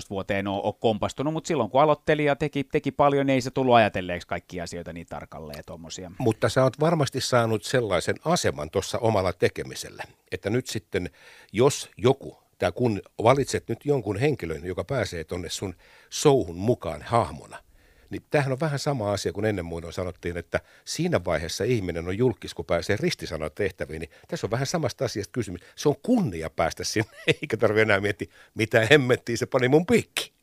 [0.09, 3.51] vuoteen ole, ole kompastunut, mutta silloin kun aloitteli ja teki, teki paljon, niin ei se
[3.51, 6.11] tullut ajatelleeksi kaikki asioita niin tarkalleen tuommoisia.
[6.17, 11.09] Mutta sä oot varmasti saanut sellaisen aseman tuossa omalla tekemisellä, että nyt sitten,
[11.51, 15.75] jos joku, tai kun valitset nyt jonkun henkilön, joka pääsee tonne sun
[16.09, 17.57] souhun mukaan hahmona–
[18.13, 22.17] niin tämähän on vähän sama asia kuin ennen muinoin sanottiin, että siinä vaiheessa ihminen on
[22.17, 25.61] julkis, kun pääsee ristisanoa tehtäviin, niin tässä on vähän samasta asiasta kysymys.
[25.75, 27.09] Se on kunnia päästä sinne,
[27.41, 30.33] eikä tarvitse enää miettiä, mitä hemmettiin se pani mun piikki.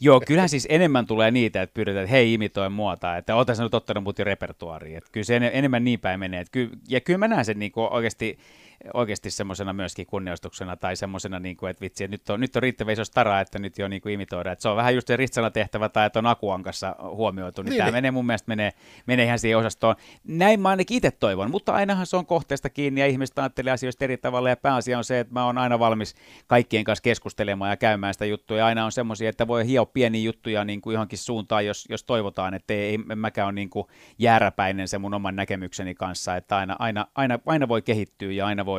[0.00, 3.62] Joo, kyllähän siis enemmän tulee niitä, että pyydetään, että hei imitoi muota, että ota sä
[3.62, 4.96] nyt ottanut mut jo repertuariin.
[4.96, 6.40] Että kyllä se enemmän niin päin menee.
[6.40, 8.38] Että kyllä, ja kyllä mä näen sen niin oikeasti
[8.94, 12.62] oikeasti semmoisena myöskin kunnioituksena tai semmoisena, niin kuin, että vitsi, että nyt on, nyt on
[12.62, 14.52] riittävä iso stara, että nyt jo niin kuin imitoida.
[14.52, 17.70] Että se on vähän just se ritsana tehtävä tai että on Akuan kanssa huomioitu, niin,
[17.70, 17.94] niin tämä niin.
[17.94, 18.70] menee mun mielestä menee,
[19.06, 19.96] menee ihan siihen osastoon.
[20.24, 24.04] Näin mä ainakin itse toivon, mutta ainahan se on kohteesta kiinni ja ihmiset ajattelee asioista
[24.04, 26.14] eri tavalla ja pääasia on se, että mä oon aina valmis
[26.46, 28.58] kaikkien kanssa keskustelemaan ja käymään sitä juttuja.
[28.58, 32.04] Ja aina on semmoisia, että voi hioa pieniä juttuja niin kuin johonkin suuntaan, jos, jos
[32.04, 33.86] toivotaan, että ei, ei mäkään ole niin kuin
[34.18, 38.66] jääräpäinen se mun oman näkemykseni kanssa, että aina, aina, aina, aina voi kehittyä ja aina
[38.66, 38.71] voi,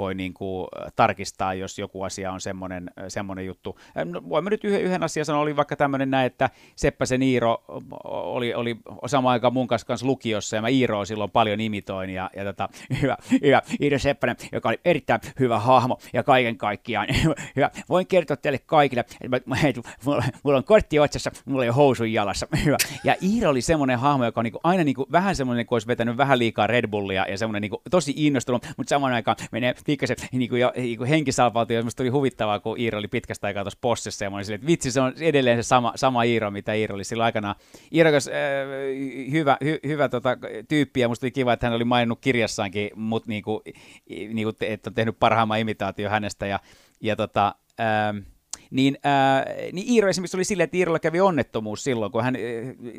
[0.00, 3.78] voi niin kuin tarkistaa, jos joku asia on semmoinen, semmoinen juttu.
[4.04, 7.64] No, voimme nyt yhden, yhden asian sanoa, oli vaikka tämmöinen näin, että Seppäsen Iiro
[8.04, 8.76] oli, oli
[9.06, 12.68] samaan aikaan mun kanssa, kanssa lukiossa, ja mä Iiroa silloin paljon imitoin, ja, ja tota,
[13.02, 17.06] hyvä, hyvä Iiro Seppänen, joka oli erittäin hyvä hahmo, ja kaiken kaikkiaan,
[17.56, 19.74] hyvä, voin kertoa teille kaikille, että mä, hei,
[20.04, 22.76] mulla, mulla on kortti otsassa, mulla ei ole housun jalassa, hyvä.
[23.04, 25.76] Ja Iiro oli semmoinen hahmo, joka on niin kuin, aina niin kuin, vähän semmoinen, kun
[25.76, 29.29] olisi vetänyt vähän liikaa Red Bullia, ja semmoinen niin kuin, tosi innostunut, mutta samaan aikaan
[29.52, 33.64] menee pikkasen niin kuin, niin kuin henkisalpautu, ja tuli huvittavaa, kun Iiro oli pitkästä aikaa
[33.64, 36.50] tuossa possessa, ja mä olin silleen, että vitsi, se on edelleen se sama, sama Iiro,
[36.50, 37.54] mitä Iiro oli silloin aikana.
[37.94, 40.36] Iiro äh, hyvä, hy, hyvä tota,
[40.68, 43.60] tyyppi, ja musta oli kiva, että hän oli maininnut kirjassaankin, mut, niin kuin,
[44.08, 46.60] niin kuin, että on tehnyt parhaimman imitaatio hänestä, ja,
[47.00, 48.24] ja tota, äh,
[48.70, 52.36] niin, ää, niin Iiro esimerkiksi oli silleen, että Iirolla kävi onnettomuus silloin, kun hän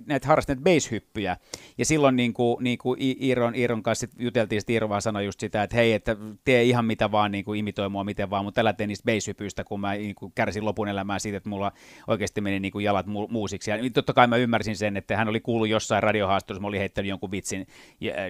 [0.05, 1.37] näitä harrasti näitä base-hyppyjä.
[1.77, 5.39] Ja silloin niin kuin, niin kuin Iiron, Iiron kanssa juteltiin, että Iiro vaan sanoi just
[5.39, 8.61] sitä, että hei, että tee ihan mitä vaan, niin kuin imitoi mua miten vaan, mutta
[8.61, 11.71] älä tee niistä base-hypyistä, kun mä niin kuin kärsin lopun elämää siitä, että mulla
[12.07, 13.71] oikeasti meni niin kuin jalat mu- muusiksi.
[13.71, 17.09] Ja totta kai mä ymmärsin sen, että hän oli kuullut jossain radiohaastattelussa, mä olin heittänyt
[17.09, 17.67] jonkun vitsin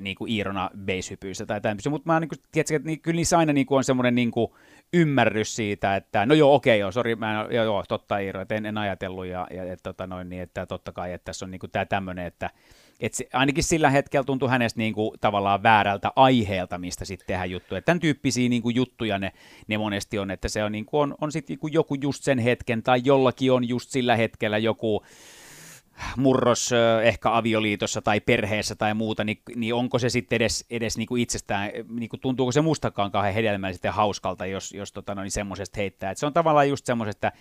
[0.01, 3.37] niin kuin Iirona base-hypyissä tai tämmöisiä, mutta mä niin kuin, tiedätkö, että niin, kyllä niissä
[3.37, 4.51] aina niin kuin on semmoinen niin kuin,
[4.93, 8.55] ymmärrys siitä, että no joo, okei, joo, sori, mä en, joo, joo, totta Iiro, että
[8.55, 11.51] en, en ajatellut, ja, ja et, tota noin, niin, että totta kai, että tässä on
[11.51, 12.49] niin tämä tämmöinen, että
[12.99, 17.51] et se, ainakin sillä hetkellä tuntui hänestä niin kuin, tavallaan väärältä aiheelta, mistä sitten tehdään
[17.51, 17.81] juttuja.
[17.81, 19.31] Tämän tyyppisiä niin kuin, juttuja ne,
[19.67, 22.39] ne monesti on, että se on, niin kuin, on, on sitten niin joku just sen
[22.39, 25.03] hetken, tai jollakin on just sillä hetkellä joku
[26.17, 26.69] murros
[27.03, 31.21] ehkä avioliitossa tai perheessä tai muuta, niin, niin onko se sitten edes, edes niin kuin
[31.21, 35.31] itsestään, niin kuin tuntuuko se mustakaan kauhean hedelmällisesti ja hauskalta, jos, jos tota, no, niin
[35.31, 36.11] semmoisesta heittää.
[36.11, 37.31] Et se on tavallaan just semmoisesta,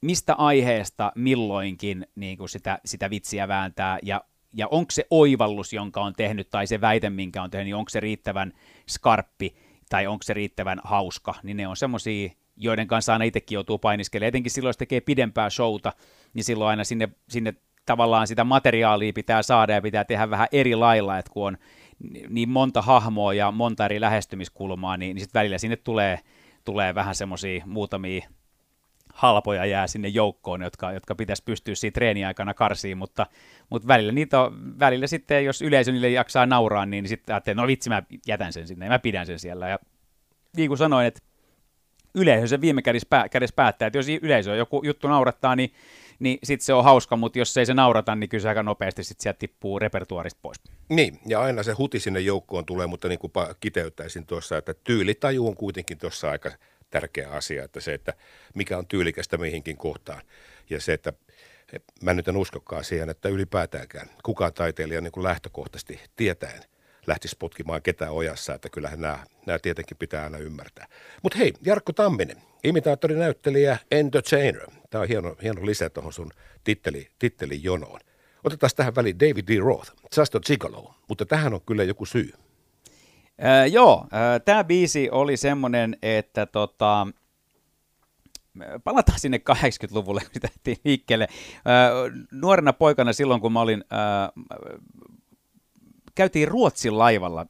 [0.00, 4.24] mistä aiheesta milloinkin niin kuin sitä, sitä vitsiä vääntää ja
[4.56, 7.88] ja onko se oivallus, jonka on tehnyt, tai se väite, minkä on tehnyt, niin onko
[7.88, 8.52] se riittävän
[8.88, 9.56] skarppi,
[9.88, 14.28] tai onko se riittävän hauska, niin ne on semmoisia, joiden kanssa aina itsekin joutuu painiskelemaan.
[14.28, 15.92] Etenkin silloin, jos tekee pidempää showta,
[16.34, 17.54] niin silloin aina sinne, sinne
[17.86, 21.58] tavallaan sitä materiaalia pitää saada ja pitää tehdä vähän eri lailla, että kun on
[22.28, 26.20] niin monta hahmoa ja monta eri lähestymiskulmaa, niin, niin sitten välillä sinne tulee,
[26.64, 28.28] tulee vähän semmoisia muutamia
[29.14, 33.26] halpoja jää sinne joukkoon, jotka, jotka pitäisi pystyä siinä treeniaikana karsiin, mutta,
[33.70, 37.66] mutta välillä, niitä on, välillä sitten, jos yleisö niille jaksaa nauraa, niin sitten ajattelee, no
[37.66, 39.68] vitsi, mä jätän sen sinne mä pidän sen siellä.
[39.68, 39.78] Ja
[40.56, 41.20] niin kuin sanoin, että
[42.14, 45.72] yleisö se viime kädessä, pää, kädessä päättää, että jos yleisö joku juttu naurattaa, niin
[46.18, 49.04] niin sitten se on hauska, mutta jos ei se naurata, niin kyllä se aika nopeasti
[49.04, 50.60] sit sieltä tippuu repertuarista pois.
[50.88, 55.46] Niin, ja aina se huti sinne joukkoon tulee, mutta niin kuin kiteyttäisin tuossa, että tyylitaju
[55.46, 56.50] on kuitenkin tuossa aika
[56.90, 58.14] tärkeä asia, että se, että
[58.54, 60.22] mikä on tyylikästä mihinkin kohtaan.
[60.70, 61.12] Ja se, että
[62.02, 66.62] mä nyt en uskokaan siihen, että ylipäätäänkään kukaan taiteilija niin kuin lähtökohtaisesti tietäen
[67.06, 70.86] lähtisi potkimaan ketään ojassa, että kyllähän nämä, nämä tietenkin pitää aina ymmärtää.
[71.22, 74.66] Mutta hei, Jarkko Tamminen, imitaattorinäyttelijä, entertainer.
[74.90, 76.30] Tämä on hieno, hieno lisä tuohon sun
[76.64, 78.00] titteli, titteli jonoon.
[78.44, 79.58] Otetaan tähän väliin David D.
[79.58, 79.92] Roth,
[80.36, 82.32] a Gigolo, mutta tähän on kyllä joku syy.
[83.44, 87.06] Äh, joo, äh, tämä biisi oli semmoinen, että tota,
[88.84, 90.48] palataan sinne 80-luvulle, mitä
[90.84, 91.28] liikkeelle.
[91.30, 94.44] Äh, nuorena poikana silloin, kun mä olin, äh,
[96.16, 97.46] käytiin Ruotsin laivalla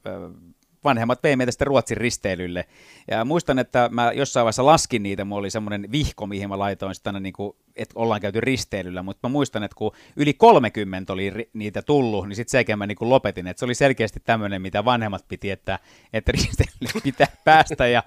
[0.83, 2.65] vanhemmat vei meitä sitten Ruotsin risteilylle.
[3.11, 6.95] Ja muistan, että mä jossain vaiheessa laskin niitä, mulla oli semmoinen vihko, mihin mä laitoin
[7.05, 11.31] aina, niin kuin, että ollaan käyty risteilyllä, mutta mä muistan, että kun yli 30 oli
[11.53, 14.85] niitä tullut, niin sitten sekin mä niin kuin lopetin, että se oli selkeästi tämmöinen, mitä
[14.85, 15.79] vanhemmat piti, että,
[16.13, 18.03] että risteilylle pitää päästä, ja,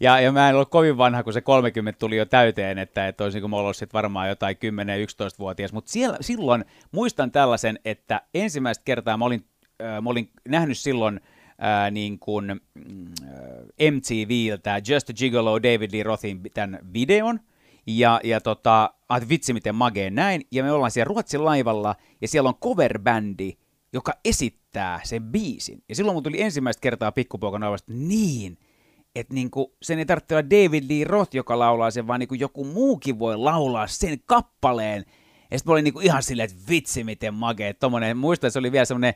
[0.00, 3.24] ja, ja mä en ollut kovin vanha, kun se 30 tuli jo täyteen, että, että
[3.24, 9.16] olisi niin kuin ollut sitten varmaan jotain 10-11-vuotias, mutta silloin muistan tällaisen, että ensimmäistä kertaa
[9.16, 9.44] mä olin,
[9.82, 11.20] äh, mä olin nähnyt silloin–
[11.58, 12.56] ää, niin kuin, äh,
[13.90, 17.40] MTVltä Just a Gigolo David Lee Rothin tämän videon,
[17.86, 22.28] ja, ja tota, että vitsi miten magee näin, ja me ollaan siellä Ruotsin laivalla, ja
[22.28, 23.52] siellä on coverbändi,
[23.92, 25.82] joka esittää sen biisin.
[25.88, 28.58] Ja silloin mun tuli ensimmäistä kertaa pikkupoikana että niin,
[29.14, 32.64] että niinku, sen ei tarvitse olla David Lee Roth, joka laulaa sen, vaan niinku joku
[32.64, 35.04] muukin voi laulaa sen kappaleen.
[35.54, 38.72] Ja sitten mä olin niinku ihan silleen, että vitsi miten magee, tommonen, muistan, se oli
[38.72, 39.14] vielä semmoinen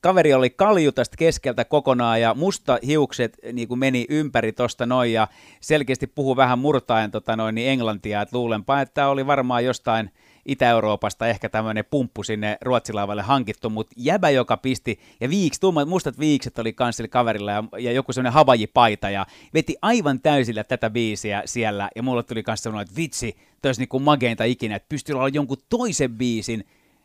[0.00, 5.12] kaveri oli kalju tästä keskeltä kokonaan ja musta hiukset niin kuin meni ympäri tosta noin
[5.12, 5.28] ja
[5.60, 10.10] selkeästi puhu vähän murtaen tota noin, niin englantia, että luulenpa, että oli varmaan jostain
[10.46, 16.18] Itä-Euroopasta ehkä tämmöinen pumppu sinne ruotsilaivalle hankittu, mutta jäbä, joka pisti, ja viiksi, tummat mustat
[16.18, 21.42] viikset oli kans kaverilla, ja, ja joku semmoinen havajipaita, ja veti aivan täysillä tätä biisiä
[21.44, 25.14] siellä, ja mulle tuli kans semmoinen, että vitsi, toi olisi niinku mageinta ikinä, että pystyy
[25.14, 26.64] olla jonkun toisen biisin,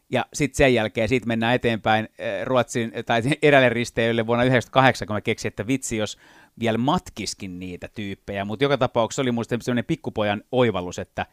[0.10, 5.16] ja sitten sen jälkeen siitä mennään eteenpäin eh, Ruotsin tai erälle risteilylle vuonna 1998, kun
[5.16, 6.18] mä keksin, että vitsi, jos
[6.60, 8.46] vielä matkiskin niitä tyyppejä.
[8.46, 11.26] Mutta joka tapauksessa oli musta sellainen pikkupojan oivallus, että,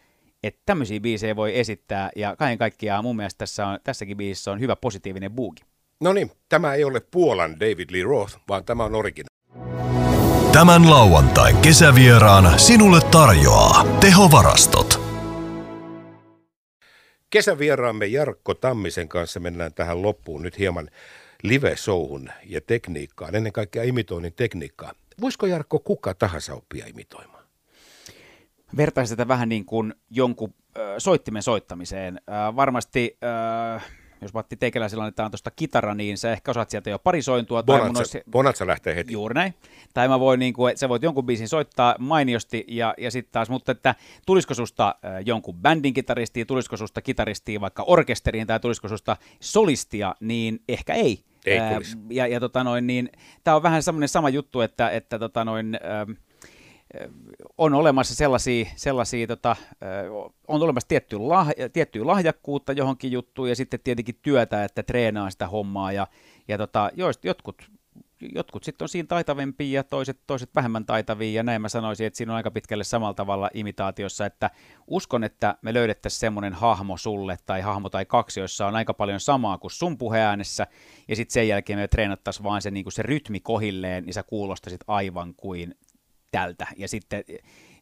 [0.47, 2.11] että tämmöisiä biisejä voi esittää.
[2.17, 5.63] Ja kaiken kaikkiaan mun mielestä tässä on, tässäkin biisissä on hyvä positiivinen buugi.
[6.01, 9.29] No niin, tämä ei ole Puolan David Lee Roth, vaan tämä on origina.
[10.53, 15.01] Tämän lauantain kesävieraana sinulle tarjoaa tehovarastot.
[17.31, 20.91] Kesävieraamme Jarkko Tammisen kanssa mennään tähän loppuun nyt hieman
[21.43, 24.93] live-showhun ja tekniikkaan, ennen kaikkea imitoinnin tekniikkaa.
[25.21, 27.34] Voisiko Jarkko kuka tahansa oppia imitoimaan?
[28.77, 32.21] Vertaisin tätä vähän niin kuin jonkun äh, soittimen soittamiseen.
[32.31, 33.19] Äh, varmasti
[33.77, 33.85] äh,
[34.23, 37.63] jos Matti Teikäläisellä annetaan tuosta kitara, niin sä ehkä osaat sieltä jo parisointua.
[37.63, 38.21] Bonatsa, tai olisi...
[38.31, 39.13] Bonatsa lähtee heti.
[39.13, 39.55] Juuri näin.
[39.95, 43.51] Tai mä voin, niin kuin, sä voit jonkun biisin soittaa mainiosti ja, ja sitten taas,
[43.51, 43.95] mutta että
[44.27, 44.95] tulisiko susta
[45.27, 51.25] jonkun bändin kitaristia, tulisiko susta kitaristia vaikka orkesteriin tai tulisiko susta solistia, niin ehkä ei.
[51.47, 53.11] Ei äh, ja, ja tota noin, niin,
[53.45, 56.17] tämä on vähän semmoinen sama juttu, että, että tota noin, äh,
[57.59, 59.57] on olemassa sellaisia, sellaisia tota,
[60.49, 65.49] on olemassa tiettyä, lah, tiettyä lahjakkuutta johonkin juttuun ja sitten tietenkin työtä, että treenaa sitä
[65.49, 66.07] hommaa ja,
[66.49, 67.71] ja tota, joist, jotkut
[68.35, 72.17] jotkut sitten on siinä taitavimpia ja toiset, toiset vähemmän taitavia, ja näin mä sanoisin, että
[72.17, 74.51] siinä on aika pitkälle samalla tavalla imitaatiossa, että
[74.87, 79.21] uskon, että me löydettäisiin semmoinen hahmo sulle, tai hahmo tai kaksi, jossa on aika paljon
[79.21, 80.67] samaa kuin sun puheäänessä,
[81.09, 84.81] ja sitten sen jälkeen me treenattaisiin vaan se, niin se rytmi kohilleen, niin sä kuulostasit
[84.87, 85.75] aivan kuin
[86.35, 87.25] tältä, ja sitten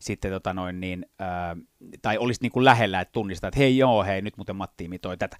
[0.02, 1.56] sitten tota noin niin, ää,
[2.02, 5.16] tai olisi niin kuin lähellä, että tunnistaa, että hei joo, hei, nyt muuten Matti imitoi
[5.16, 5.36] tätä.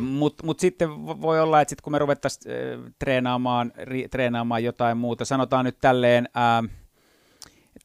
[0.00, 4.96] Mutta mut sitten voi olla, että sit kun me ruvettaisiin äh, treenaamaan, ri, treenaamaan jotain
[4.96, 6.64] muuta, sanotaan nyt tälleen, ää,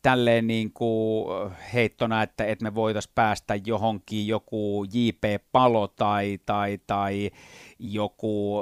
[0.02, 1.26] tälleen niin kuin
[1.74, 5.44] heittona, että, että me voitaisiin päästä johonkin joku J.P.
[5.52, 7.32] Palo tai, tai, tai
[7.80, 8.62] joku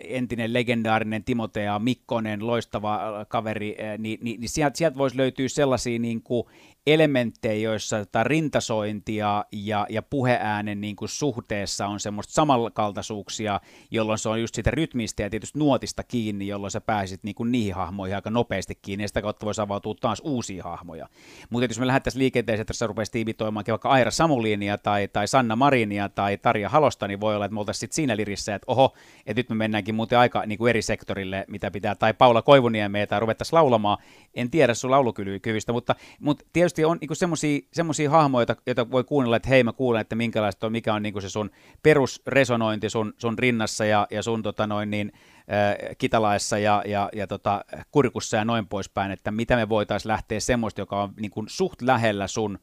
[0.00, 6.22] entinen legendaarinen Timotea Mikkonen, loistava kaveri, niin, niin, niin sieltä, sieltä voisi löytyä sellaisia niin
[6.22, 6.46] kuin
[6.86, 13.60] elementtejä, joissa tätä rintasointia ja, ja puheäänen niin kuin suhteessa on semmoista samankaltaisuuksia,
[13.90, 17.52] jolloin se on just sitä rytmistä ja tietysti nuotista kiinni, jolloin sä pääsit niin kuin
[17.52, 21.08] niihin hahmoihin aika nopeasti kiinni, ja sitä kautta voisi avautua taas uusia hahmoja.
[21.50, 25.56] Mutta jos me lähdettäisiin liikenteeseen, että tässä rupeaisi tiivitoimaan vaikka Aira Samulinia tai, tai Sanna
[25.56, 28.94] Marinia tai Tarja Halosta, niin voi olla, että me oltaisiin siinä lirissä, että oho,
[29.26, 33.06] että nyt me mennäänkin muuten aika niin kuin eri sektorille, mitä pitää, tai Paula Koivuniemeä
[33.06, 33.98] tai ruvettaisiin laulamaan,
[34.34, 39.48] en tiedä sun laulukyvystä, mutta, mutta tietysti on niin semmoisia hahmoja, joita, voi kuunnella, että
[39.48, 41.50] hei mä kuulen, että minkälaista on, mikä on niin se sun
[41.82, 47.26] perusresonointi sun, sun rinnassa ja, ja sun tota noin niin, äh, kitalaessa ja, ja, ja
[47.26, 51.46] tota, kurkussa ja noin poispäin, että mitä me voitaisiin lähteä semmoista, joka on niin kuin
[51.48, 52.58] suht lähellä sun,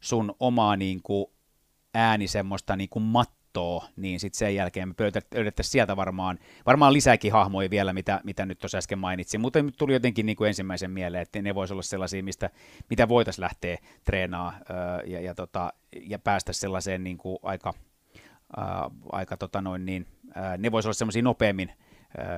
[0.00, 1.26] sun omaa niin kuin
[1.94, 4.94] ääni semmoista niin kuin mat, kattoa, niin sitten sen jälkeen me
[5.34, 9.74] löydettäisiin sieltä varmaan, varmaan lisääkin hahmoja vielä, mitä, mitä nyt tuossa äsken mainitsin, mutta nyt
[9.78, 12.50] tuli jotenkin niin kuin ensimmäisen mieleen, että ne voisi olla sellaisia, mistä,
[12.90, 14.58] mitä voitaisiin lähteä treenaa
[15.06, 17.74] ja, ja, tota, ja päästä sellaiseen niin kuin aika,
[18.56, 21.72] ää, aika tota noin niin, ää, ne voisi olla sellaisia nopeammin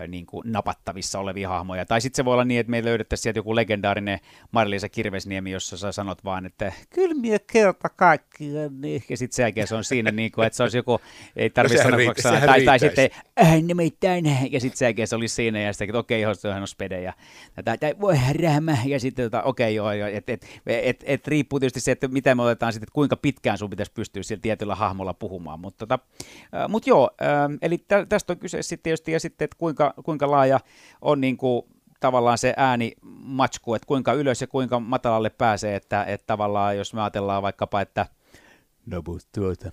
[0.09, 1.87] niin kuin napattavissa olevia hahmoja.
[1.87, 4.19] Tai sitten se voi olla niin, että me löydettäisiin sieltä joku legendaarinen
[4.53, 9.03] Marliisa Kirvesniemi, jossa sä sanot vaan, että kyllä minä kerta kaikkiaan, niin.
[9.09, 11.01] ja sitten sen jälkeen se on siinä, niin kuin, että se olisi joku,
[11.37, 13.11] ei tarvitse no, sanoa, riitä, tai, tai sitten,
[13.41, 16.63] äh, nimittäin, ja sitten sen jälkeen se olisi siinä, ja sitten, että okei, okay, hän
[16.63, 17.13] on spede, ja
[17.65, 21.29] tai, tai voi rähmä, ja sitten, että okei, okay, joo, että et, et, et, et,
[21.29, 24.41] riippuu tietysti se, että mitä me otetaan sitten, että kuinka pitkään sun pitäisi pystyä sillä
[24.41, 25.99] tietyllä hahmolla puhumaan, mutta tota,
[26.55, 29.70] äh, mut joo, äh, eli tä, tästä on kyse sitten tietysti, ja sitten, että kuinka,
[30.05, 30.61] kuinka laaja
[31.03, 31.63] on niin kuin
[32.01, 37.01] tavallaan se äänimatsku, että kuinka ylös ja kuinka matalalle pääsee, että, että tavallaan jos me
[37.01, 38.07] ajatellaan vaikkapa, että
[38.87, 39.71] no mutta tuota,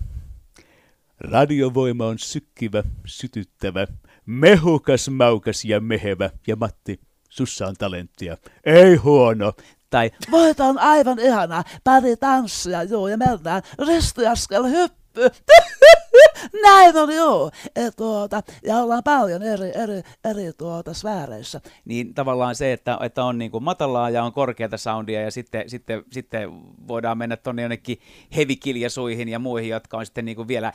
[1.19, 3.87] radiovoima on sykkivä, sytyttävä,
[4.25, 9.53] mehukas, maukas ja mehevä, ja Matti, sussa on talenttia, ei huono,
[9.89, 13.61] tai voita on aivan ihana, pari tanssia, joo, ja mennään.
[13.87, 15.06] Ristiaskel hyppy.
[16.63, 17.51] Näin on, joo.
[17.75, 21.61] Et, tuota, ja ollaan paljon eri, eri, eri tuota, sfääreissä.
[21.85, 25.69] Niin tavallaan se, että, että on niin kuin matalaa ja on korkeata soundia ja sitten,
[25.69, 26.49] sitten, sitten
[26.87, 27.99] voidaan mennä tuonne jonnekin
[28.35, 30.73] hevikiljasuihin ja muihin, jotka on sitten niin kuin vielä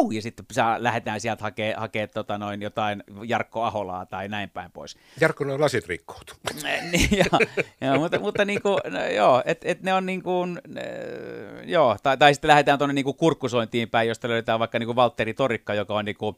[0.00, 0.10] Jau!
[0.10, 4.70] ja sitten saa, lähdetään sieltä hakemaan hakee, tota noin, jotain Jarkko Aholaa tai näin päin
[4.72, 4.96] pois.
[5.20, 6.34] Jarkko, noin lasit rikkoutu.
[6.92, 7.08] niin,
[7.80, 10.60] joo, mutta, mutta niin kuin, no, joo, et, et ne on niin kuin,
[11.64, 15.34] joo, tai, tai sitten lähdetään tuonne niin kurkkusointiin päin, josta löydetään vaikka niin kuin Valtteri
[15.34, 16.36] Torikka, joka on niin kuin,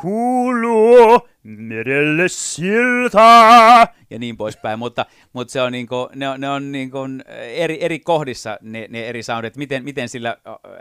[0.00, 6.50] kuuluu merelle siltaa ja niin poispäin, mutta, mutta se on niin kuin, ne on, ne
[6.50, 7.24] on niin kuin
[7.54, 10.36] eri, eri kohdissa ne, ne eri soundit, miten, miten sillä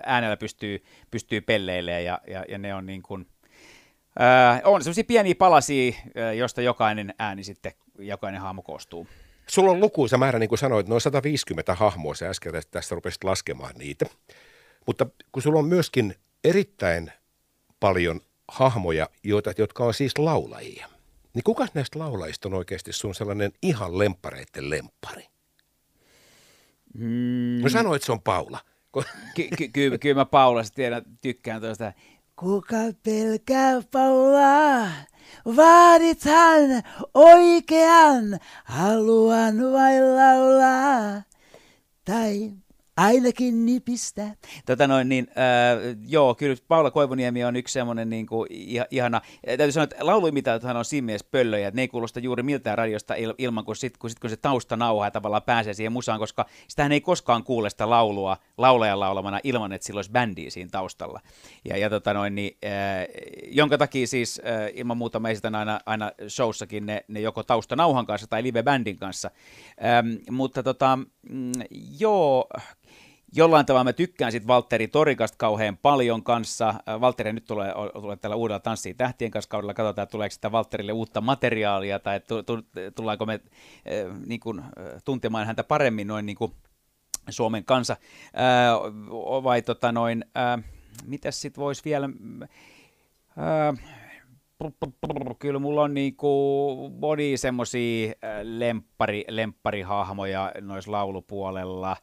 [0.05, 3.27] äänellä pystyy, pystyy pelleilemään ja, ja, ja ne on niin kuin,
[4.21, 5.93] äh, on sellaisia pieniä palasia,
[6.37, 9.07] josta jokainen ääni sitten, jokainen hahmo koostuu.
[9.47, 13.75] Sulla on lukuisa määrä, niin kuin sanoit, noin 150 hahmoa, sä äsken tästä rupesit laskemaan
[13.77, 14.05] niitä.
[14.87, 17.11] Mutta kun sulla on myöskin erittäin
[17.79, 18.21] paljon
[18.51, 20.87] hahmoja, joita, jotka on siis laulajia,
[21.33, 25.27] niin kuka näistä laulajista on oikeasti sun sellainen ihan lempareitten lempari?
[26.93, 27.61] Mm.
[27.63, 28.59] No sanoit, että se on Paula.
[29.35, 31.93] Ky- ky- ky- kyllä mä Paulasta tiedän, tykkään tuosta.
[32.35, 34.87] Kuka pelkää Paulaa?
[35.55, 36.83] Vaadithan
[37.13, 41.21] oikean, haluan vain laulaa.
[42.05, 42.51] Tai
[42.97, 44.27] ainakin nipistä.
[44.65, 48.47] Tota noin, niin, äh, joo, kyllä Paula Koivuniemi on yksi semmoinen niin kuin,
[48.91, 49.21] ihana.
[49.45, 53.15] Täytyy sanoa, että lauluimitaatiohan on siinä mielessä pöllöjä, että ne ei kuulosta juuri miltään radiosta
[53.15, 56.91] il, ilman, kun, sit, kun, sit, kun se taustanauha tavallaan pääsee siihen musaan, koska sitähän
[56.91, 61.19] ei koskaan kuule sitä laulua laulajan laulamana ilman, että sillä olisi bändiä siinä taustalla.
[61.65, 62.71] Ja, ja tota noin, niin, äh,
[63.47, 68.05] jonka takia siis äh, ilman muuta me esitän aina, aina showssakin ne, ne joko taustanauhan
[68.05, 69.31] kanssa tai live-bändin kanssa.
[69.85, 70.99] Ähm, mutta tota,
[71.29, 71.51] mm,
[71.99, 72.49] joo,
[73.33, 76.73] jollain tavalla mä tykkään sitten Valtteri Torikasta kauhean paljon kanssa.
[77.01, 79.73] Valtteri nyt tulee, tulee tällä uudella Tanssii tähtien kanssa kaudella.
[79.73, 82.21] Katsotaan, tuleeko sitä Valtterille uutta materiaalia tai
[82.95, 84.61] tullaanko me äh, niin kuin,
[85.05, 86.53] tuntemaan häntä paremmin noin niin kuin
[87.29, 87.93] Suomen kanssa.
[87.93, 88.73] Äh,
[89.43, 90.63] vai tota noin, äh,
[91.05, 92.09] mitäs sitten voisi vielä...
[93.37, 94.00] Äh,
[95.39, 101.97] kyllä mulla on niinku moni semmosia lemppari, lempparihahmoja noissa laulupuolella.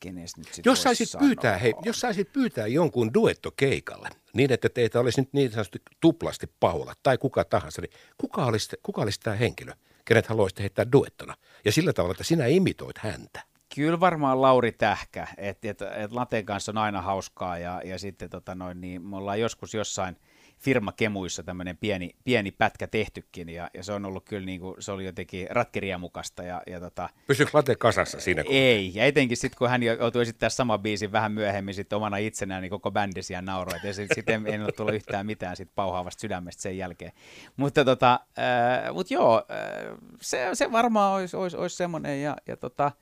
[0.00, 5.00] Kenes nyt sit jos saisit, pyytää, hei, jos saisit pyytää jonkun duettokeikalle, niin että teitä
[5.00, 9.36] olisi nyt niin sanotusti tuplasti pahoilla, tai kuka tahansa, niin kuka olisi, kuka olisi tämä
[9.36, 9.72] henkilö,
[10.04, 11.34] kenet haluaisit heittää duettona?
[11.64, 13.49] Ja sillä tavalla, että sinä imitoit häntä.
[13.74, 18.30] Kyllä varmaan Lauri Tähkä, että et, et Laten kanssa on aina hauskaa ja, ja sitten
[18.30, 20.16] tota noin, niin me ollaan joskus jossain
[20.60, 24.92] firmakemuissa tämmöinen pieni, pieni pätkä tehtykin ja, ja se on ollut kyllä niin kuin, se
[24.92, 26.42] oli jotenkin ratkeria-mukasta.
[26.42, 28.44] Ja, ja tota, Pysyykö Late kasassa siinä?
[28.44, 28.52] Kun...
[28.54, 32.62] Ei, ja etenkin sitten kun hän joutui esittämään sama biisin vähän myöhemmin sitten omana itsenään,
[32.62, 36.62] niin koko bändi siellä nauroi, ja sitten en ole tullut yhtään mitään sit pauhaavasta sydämestä
[36.62, 37.12] sen jälkeen.
[37.56, 42.56] Mutta tota, äh, mut joo, äh, se, se varmaan olisi, olisi, olisi semmoinen, ja, ja
[42.56, 42.92] tota,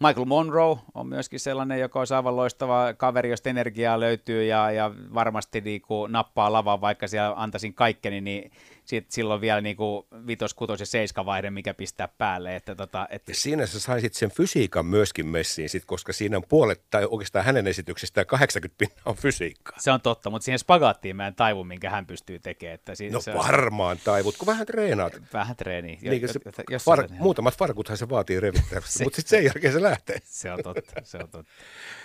[0.00, 4.90] Michael Monroe on myöskin sellainen, joka on aivan loistava kaveri, josta energiaa löytyy ja, ja
[5.14, 8.50] varmasti niin kuin nappaa lavaa, vaikka siellä antaisin kaikkeni, niin
[8.88, 12.56] sit silloin vielä niin kuin vitos, kutos ja seiska vaihde, mikä pistää päälle.
[12.56, 13.30] Että tota, että...
[13.30, 17.44] Ja siinä sä saisit sen fysiikan myöskin messiin, sit, koska siinä on puolet, tai oikeastaan
[17.44, 19.78] hänen esityksestään 80 pinnaa on fysiikkaa.
[19.80, 22.74] Se on totta, mutta siihen spagaattiin mä en taivu, minkä hän pystyy tekemään.
[22.74, 24.00] Että si- no se varmaan on...
[24.04, 25.12] taivut, kun vähän treenaat.
[25.32, 25.98] Vähän treeni.
[26.02, 30.18] Niin, se, jos far- muutamat farkuthan se vaatii revittää, mutta sitten sen jälkeen se lähtee.
[30.24, 31.52] se on totta, se on totta.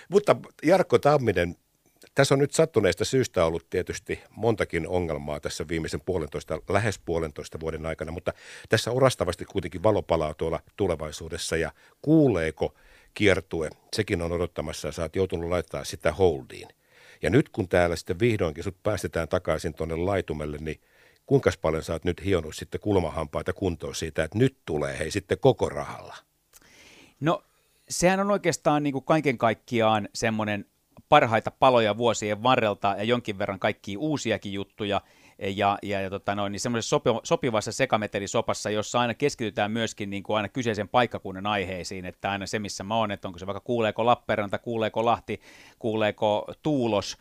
[0.10, 1.56] mutta Jarkko Tamminen,
[2.16, 7.86] tässä on nyt sattuneesta syystä ollut tietysti montakin ongelmaa tässä viimeisen puolentoista, lähes puolentoista vuoden
[7.86, 8.34] aikana, mutta
[8.70, 12.74] tässä orastavasti kuitenkin valo palaa tuolla tulevaisuudessa ja kuuleeko
[13.14, 16.68] kiertue, sekin on odottamassa ja sä oot joutunut laittaa sitä holdiin.
[17.22, 20.82] Ja nyt kun täällä sitten vihdoinkin sut päästetään takaisin tuonne laitumelle, niin
[21.26, 25.38] kuinka paljon sä oot nyt hionut sitten kulmahampaita kuntoon siitä, että nyt tulee hei sitten
[25.40, 26.16] koko rahalla?
[27.20, 27.44] No
[27.90, 30.66] sehän on oikeastaan niin kuin kaiken kaikkiaan semmoinen
[31.14, 35.02] parhaita paloja vuosien varrelta ja jonkin verran kaikkia uusiakin juttuja–
[35.40, 40.24] ja, ja, ja tota noin, niin semmoisessa sopi, sopivassa sekametelisopassa, jossa aina keskitytään myöskin niin
[40.24, 43.60] kuin aina kyseisen paikkakunnan aiheisiin, että aina se, missä mä oon, että onko se vaikka
[43.60, 45.42] kuuleeko Lappeenranta, kuuleeko Lahti,
[45.80, 47.18] kuuleeko Tuulos,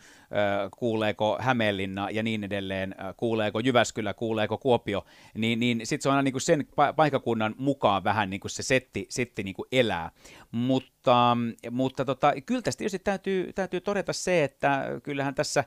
[0.77, 6.21] kuuleeko Hämeenlinna ja niin edelleen, kuuleeko Jyväskylä, kuuleeko Kuopio, niin, niin sitten se on aina
[6.21, 10.11] niin kuin sen paikkakunnan mukaan vähän niin kuin se setti, setti niin kuin elää.
[10.51, 11.37] Mutta,
[11.71, 15.63] mutta tota, kyllä tästä tietysti täytyy, täytyy todeta se, että kyllähän tässä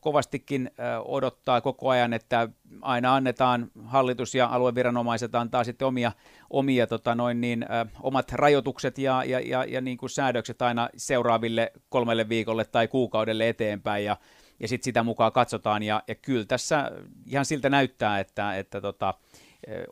[0.00, 0.70] kovastikin
[1.04, 2.48] odottaa koko ajan, että
[2.82, 6.12] aina annetaan hallitus ja alueviranomaiset antaa sitten omia,
[6.50, 7.66] omia tota noin niin,
[8.02, 13.48] omat rajoitukset ja, ja, ja, ja niin kuin säädökset aina seuraaville kolmelle viikolle tai kuukaudelle
[13.48, 14.16] eteenpäin ja,
[14.60, 15.82] ja sitten sitä mukaan katsotaan.
[15.82, 16.90] Ja, ja kyllä tässä
[17.26, 19.14] ihan siltä näyttää, että, että tota,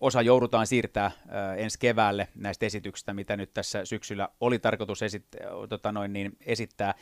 [0.00, 1.10] Osa joudutaan siirtää
[1.56, 6.94] ensi keväälle näistä esityksistä, mitä nyt tässä syksyllä oli tarkoitus esittää, tota noin, niin esittää.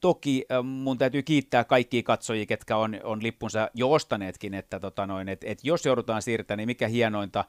[0.00, 5.28] Toki mun täytyy kiittää kaikkia katsojia, ketkä on, on lippunsa jo ostaneetkin, että tota noin,
[5.28, 7.44] et, et jos joudutaan siirtämään, niin mikä hienointa,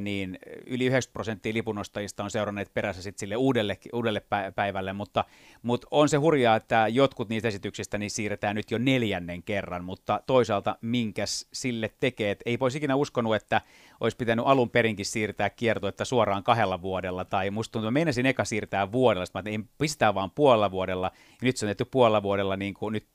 [0.00, 4.22] niin yli 90 prosenttia lipunostajista on seuranneet perässä sitten sille uudelle, uudelle
[4.54, 5.24] päivälle, mutta,
[5.62, 10.20] mutta on se hurjaa, että jotkut niistä esityksistä niin siirretään nyt jo neljännen kerran, mutta
[10.26, 13.60] toisaalta minkäs sille tekee, ei voisi ikinä uskonut, että
[14.00, 18.92] olisi pitänyt alun perinkin siirtää kiertoetta suoraan kahdella vuodella, tai musta tuntuu, meinasin eka siirtää
[18.92, 22.74] vuodella, että ei pistää vaan puolella vuodella, ja nyt se on tehty puolella vuodella niin
[22.74, 23.06] kuin nyt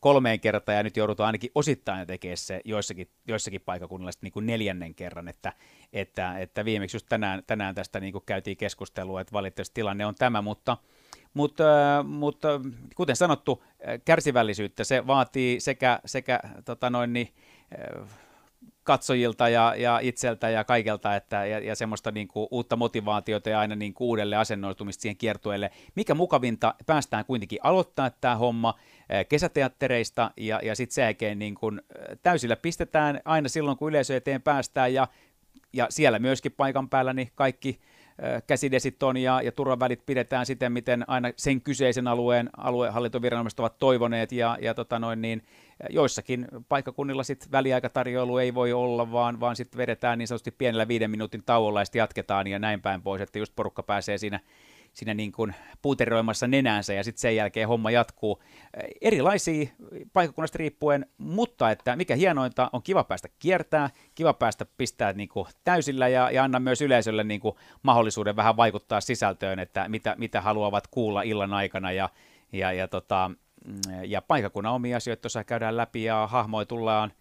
[0.00, 4.94] kolmeen kertaan ja nyt joudutaan ainakin osittain tekemään se joissakin, joissakin paikakunnilla niin kuin neljännen
[4.94, 5.52] kerran, että,
[5.92, 10.14] että, että viimeksi just tänään, tänään tästä niin kuin käytiin keskustelua, että valitettavasti tilanne on
[10.14, 10.76] tämä, mutta,
[11.34, 11.64] mutta,
[12.06, 12.60] mutta
[12.94, 13.64] kuten sanottu,
[14.04, 17.34] kärsivällisyyttä se vaatii sekä, sekä tota noin, niin,
[18.88, 23.60] katsojilta ja, ja itseltä ja kaikelta, että, ja, ja semmoista niin kuin, uutta motivaatiota ja
[23.60, 25.70] aina niin kuin, uudelle asennoitumista siihen kiertueelle.
[25.94, 28.74] Mikä mukavinta, päästään kuitenkin aloittaa tämä homma
[29.28, 31.82] kesäteattereista ja, ja sitten sen jälkeen niin kuin,
[32.22, 35.08] täysillä pistetään aina silloin, kun yleisö eteen päästään ja,
[35.72, 37.80] ja siellä myöskin paikan päällä niin kaikki
[38.46, 44.32] käsidesit on ja, ja turvavälit pidetään siten, miten aina sen kyseisen alueen aluehallintoviranomaiset ovat toivoneet
[44.32, 45.42] ja, ja tota noin, niin,
[45.90, 51.10] joissakin paikkakunnilla sit väliaikatarjoilu ei voi olla, vaan, vaan sitten vedetään niin sanotusti pienellä viiden
[51.10, 54.40] minuutin tauolla ja sitten jatketaan ja näin päin pois, että just porukka pääsee siinä
[54.92, 58.42] siinä niin kuin puuteroimassa nenänsä ja sitten sen jälkeen homma jatkuu.
[59.00, 59.68] Erilaisia
[60.12, 65.46] paikkakunnasta riippuen, mutta että mikä hienointa, on kiva päästä kiertää, kiva päästä pistää niin kuin
[65.64, 70.40] täysillä ja, ja anna myös yleisölle niin kuin mahdollisuuden vähän vaikuttaa sisältöön, että mitä, mitä
[70.40, 72.08] haluavat kuulla illan aikana ja,
[72.52, 73.30] ja, ja, tota,
[74.06, 77.12] ja paikakunnan omia asioita tuossa käydään läpi ja hahmoja tullaan,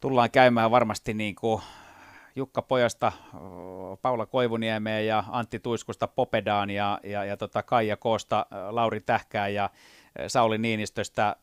[0.00, 1.62] tullaan käymään varmasti niin kuin
[2.36, 3.12] Jukka Pojasta,
[4.02, 9.70] Paula Koivuniemeen ja Antti Tuiskusta Popedaan ja, ja, ja tota Kaija Koosta Lauri Tähkää ja
[10.26, 11.36] Sauli Niinistöstä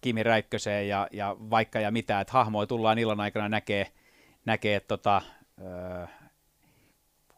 [0.00, 3.86] Kimi Räikköseen ja, ja vaikka ja mitä, että hahmoja tullaan illan aikana näkee,
[4.44, 5.22] näkee tota,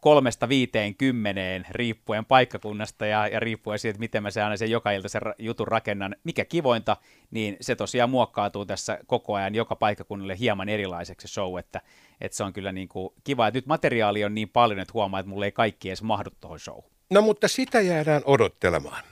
[0.01, 4.91] kolmesta viiteen kymmeneen riippuen paikkakunnasta ja, ja riippuen siitä, miten mä se aina sen joka
[4.91, 6.15] ilta sen jutun rakennan.
[6.23, 6.97] Mikä kivointa,
[7.31, 11.81] niin se tosiaan muokkautuu tässä koko ajan joka paikkakunnalle hieman erilaiseksi show, että,
[12.21, 13.47] että se on kyllä niin kuin kiva.
[13.47, 16.59] Että nyt materiaali on niin paljon, että huomaa, että mulle ei kaikki edes mahdu tuohon
[16.59, 16.79] show.
[17.09, 19.03] No mutta sitä jäädään odottelemaan.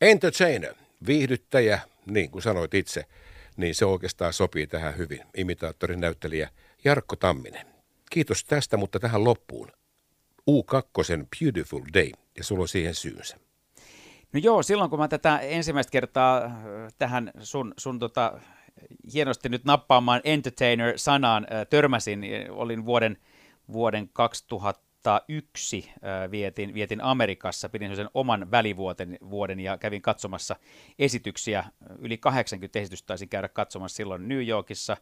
[0.00, 0.74] Entertainer,
[1.06, 3.04] viihdyttäjä, niin kuin sanoit itse,
[3.56, 5.20] niin se oikeastaan sopii tähän hyvin.
[5.36, 6.48] Imitaattorin näyttelijä
[6.84, 7.66] Jarkko Tamminen.
[8.10, 9.72] Kiitos tästä, mutta tähän loppuun.
[10.50, 13.36] U2 Beautiful Day, ja sulla on siihen syynsä.
[14.32, 16.52] No joo, silloin kun mä tätä ensimmäistä kertaa äh,
[16.98, 18.40] tähän sun, sun tota,
[19.12, 23.16] hienosti nyt nappaamaan entertainer-sanaan äh, törmäsin, niin olin vuoden,
[23.72, 30.56] vuoden 2001 äh, vietin, vietin Amerikassa, pidin sen oman välivuoden vuoden ja kävin katsomassa
[30.98, 31.64] esityksiä.
[31.98, 34.96] Yli 80 esitystä taisin käydä katsomassa silloin New Yorkissa,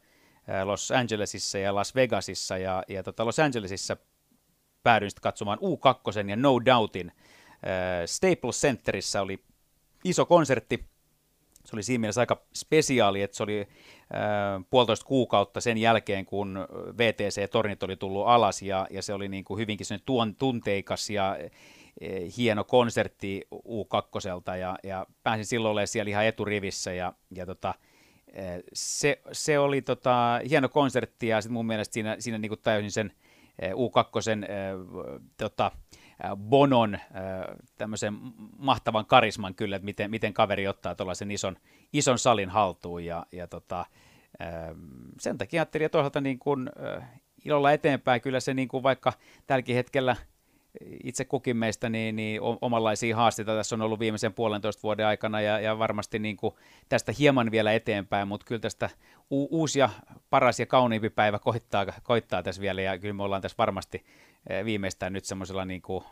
[0.64, 2.58] Los Angelesissa ja Las Vegasissa.
[2.58, 3.96] Ja, ja tota Los Angelesissa
[4.88, 7.14] päädyin sitten katsomaan U2 ja No Doubtin äh,
[8.06, 9.44] Staples Centerissä oli
[10.04, 10.84] iso konsertti.
[11.64, 16.66] Se oli siinä mielessä aika spesiaali, että se oli äh, puolitoista kuukautta sen jälkeen, kun
[16.98, 21.50] VTC-tornit oli tullut alas ja, ja se oli niin kuin hyvinkin tuon, tunteikas ja äh,
[22.36, 27.68] hieno konsertti U2 ja, ja pääsin silloin olemaan siellä ihan eturivissä ja, ja tota,
[28.38, 32.60] äh, se, se oli tota, hieno konsertti ja sit mun mielestä siinä, siinä niin kuin
[32.62, 33.12] täysin sen–
[33.62, 34.46] U2
[35.36, 35.72] tota,
[36.36, 36.98] Bonon
[37.78, 38.14] tämmöisen
[38.58, 41.56] mahtavan karisman kyllä, että miten, miten kaveri ottaa tuollaisen ison,
[41.92, 43.86] ison salin haltuun ja, ja tota,
[45.20, 46.70] sen takia ajattelin, että toisaalta niin kuin,
[47.44, 49.12] ilolla eteenpäin kyllä se niin kuin vaikka
[49.46, 50.16] tälläkin hetkellä–
[51.04, 55.60] itse kukin meistä niin, niin omanlaisia haasteita tässä on ollut viimeisen puolentoista vuoden aikana ja,
[55.60, 56.54] ja varmasti niin kuin
[56.88, 58.90] tästä hieman vielä eteenpäin, mutta kyllä tästä
[59.30, 59.90] u- uusi ja
[60.30, 64.04] paras ja kauniimpi päivä koittaa, koittaa tässä vielä ja kyllä me ollaan tässä varmasti
[64.50, 66.04] eh, viimeistään nyt semmoisella niin kuin,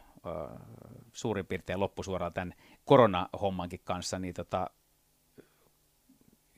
[1.13, 2.55] suurin piirtein loppusuoraan tämän
[2.85, 4.71] koronahommankin kanssa, niin tota,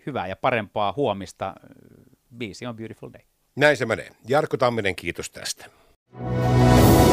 [0.07, 1.55] hyvää ja parempaa huomista.
[2.37, 3.23] Biisi on Beautiful Day.
[3.57, 4.11] Näin se menee.
[4.29, 5.71] Jarkko Tamminen, kiitos tästä.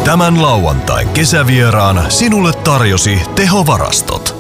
[0.05, 4.34] Tämän lauantain kesävieraana sinulle tarjosi tehovarastot.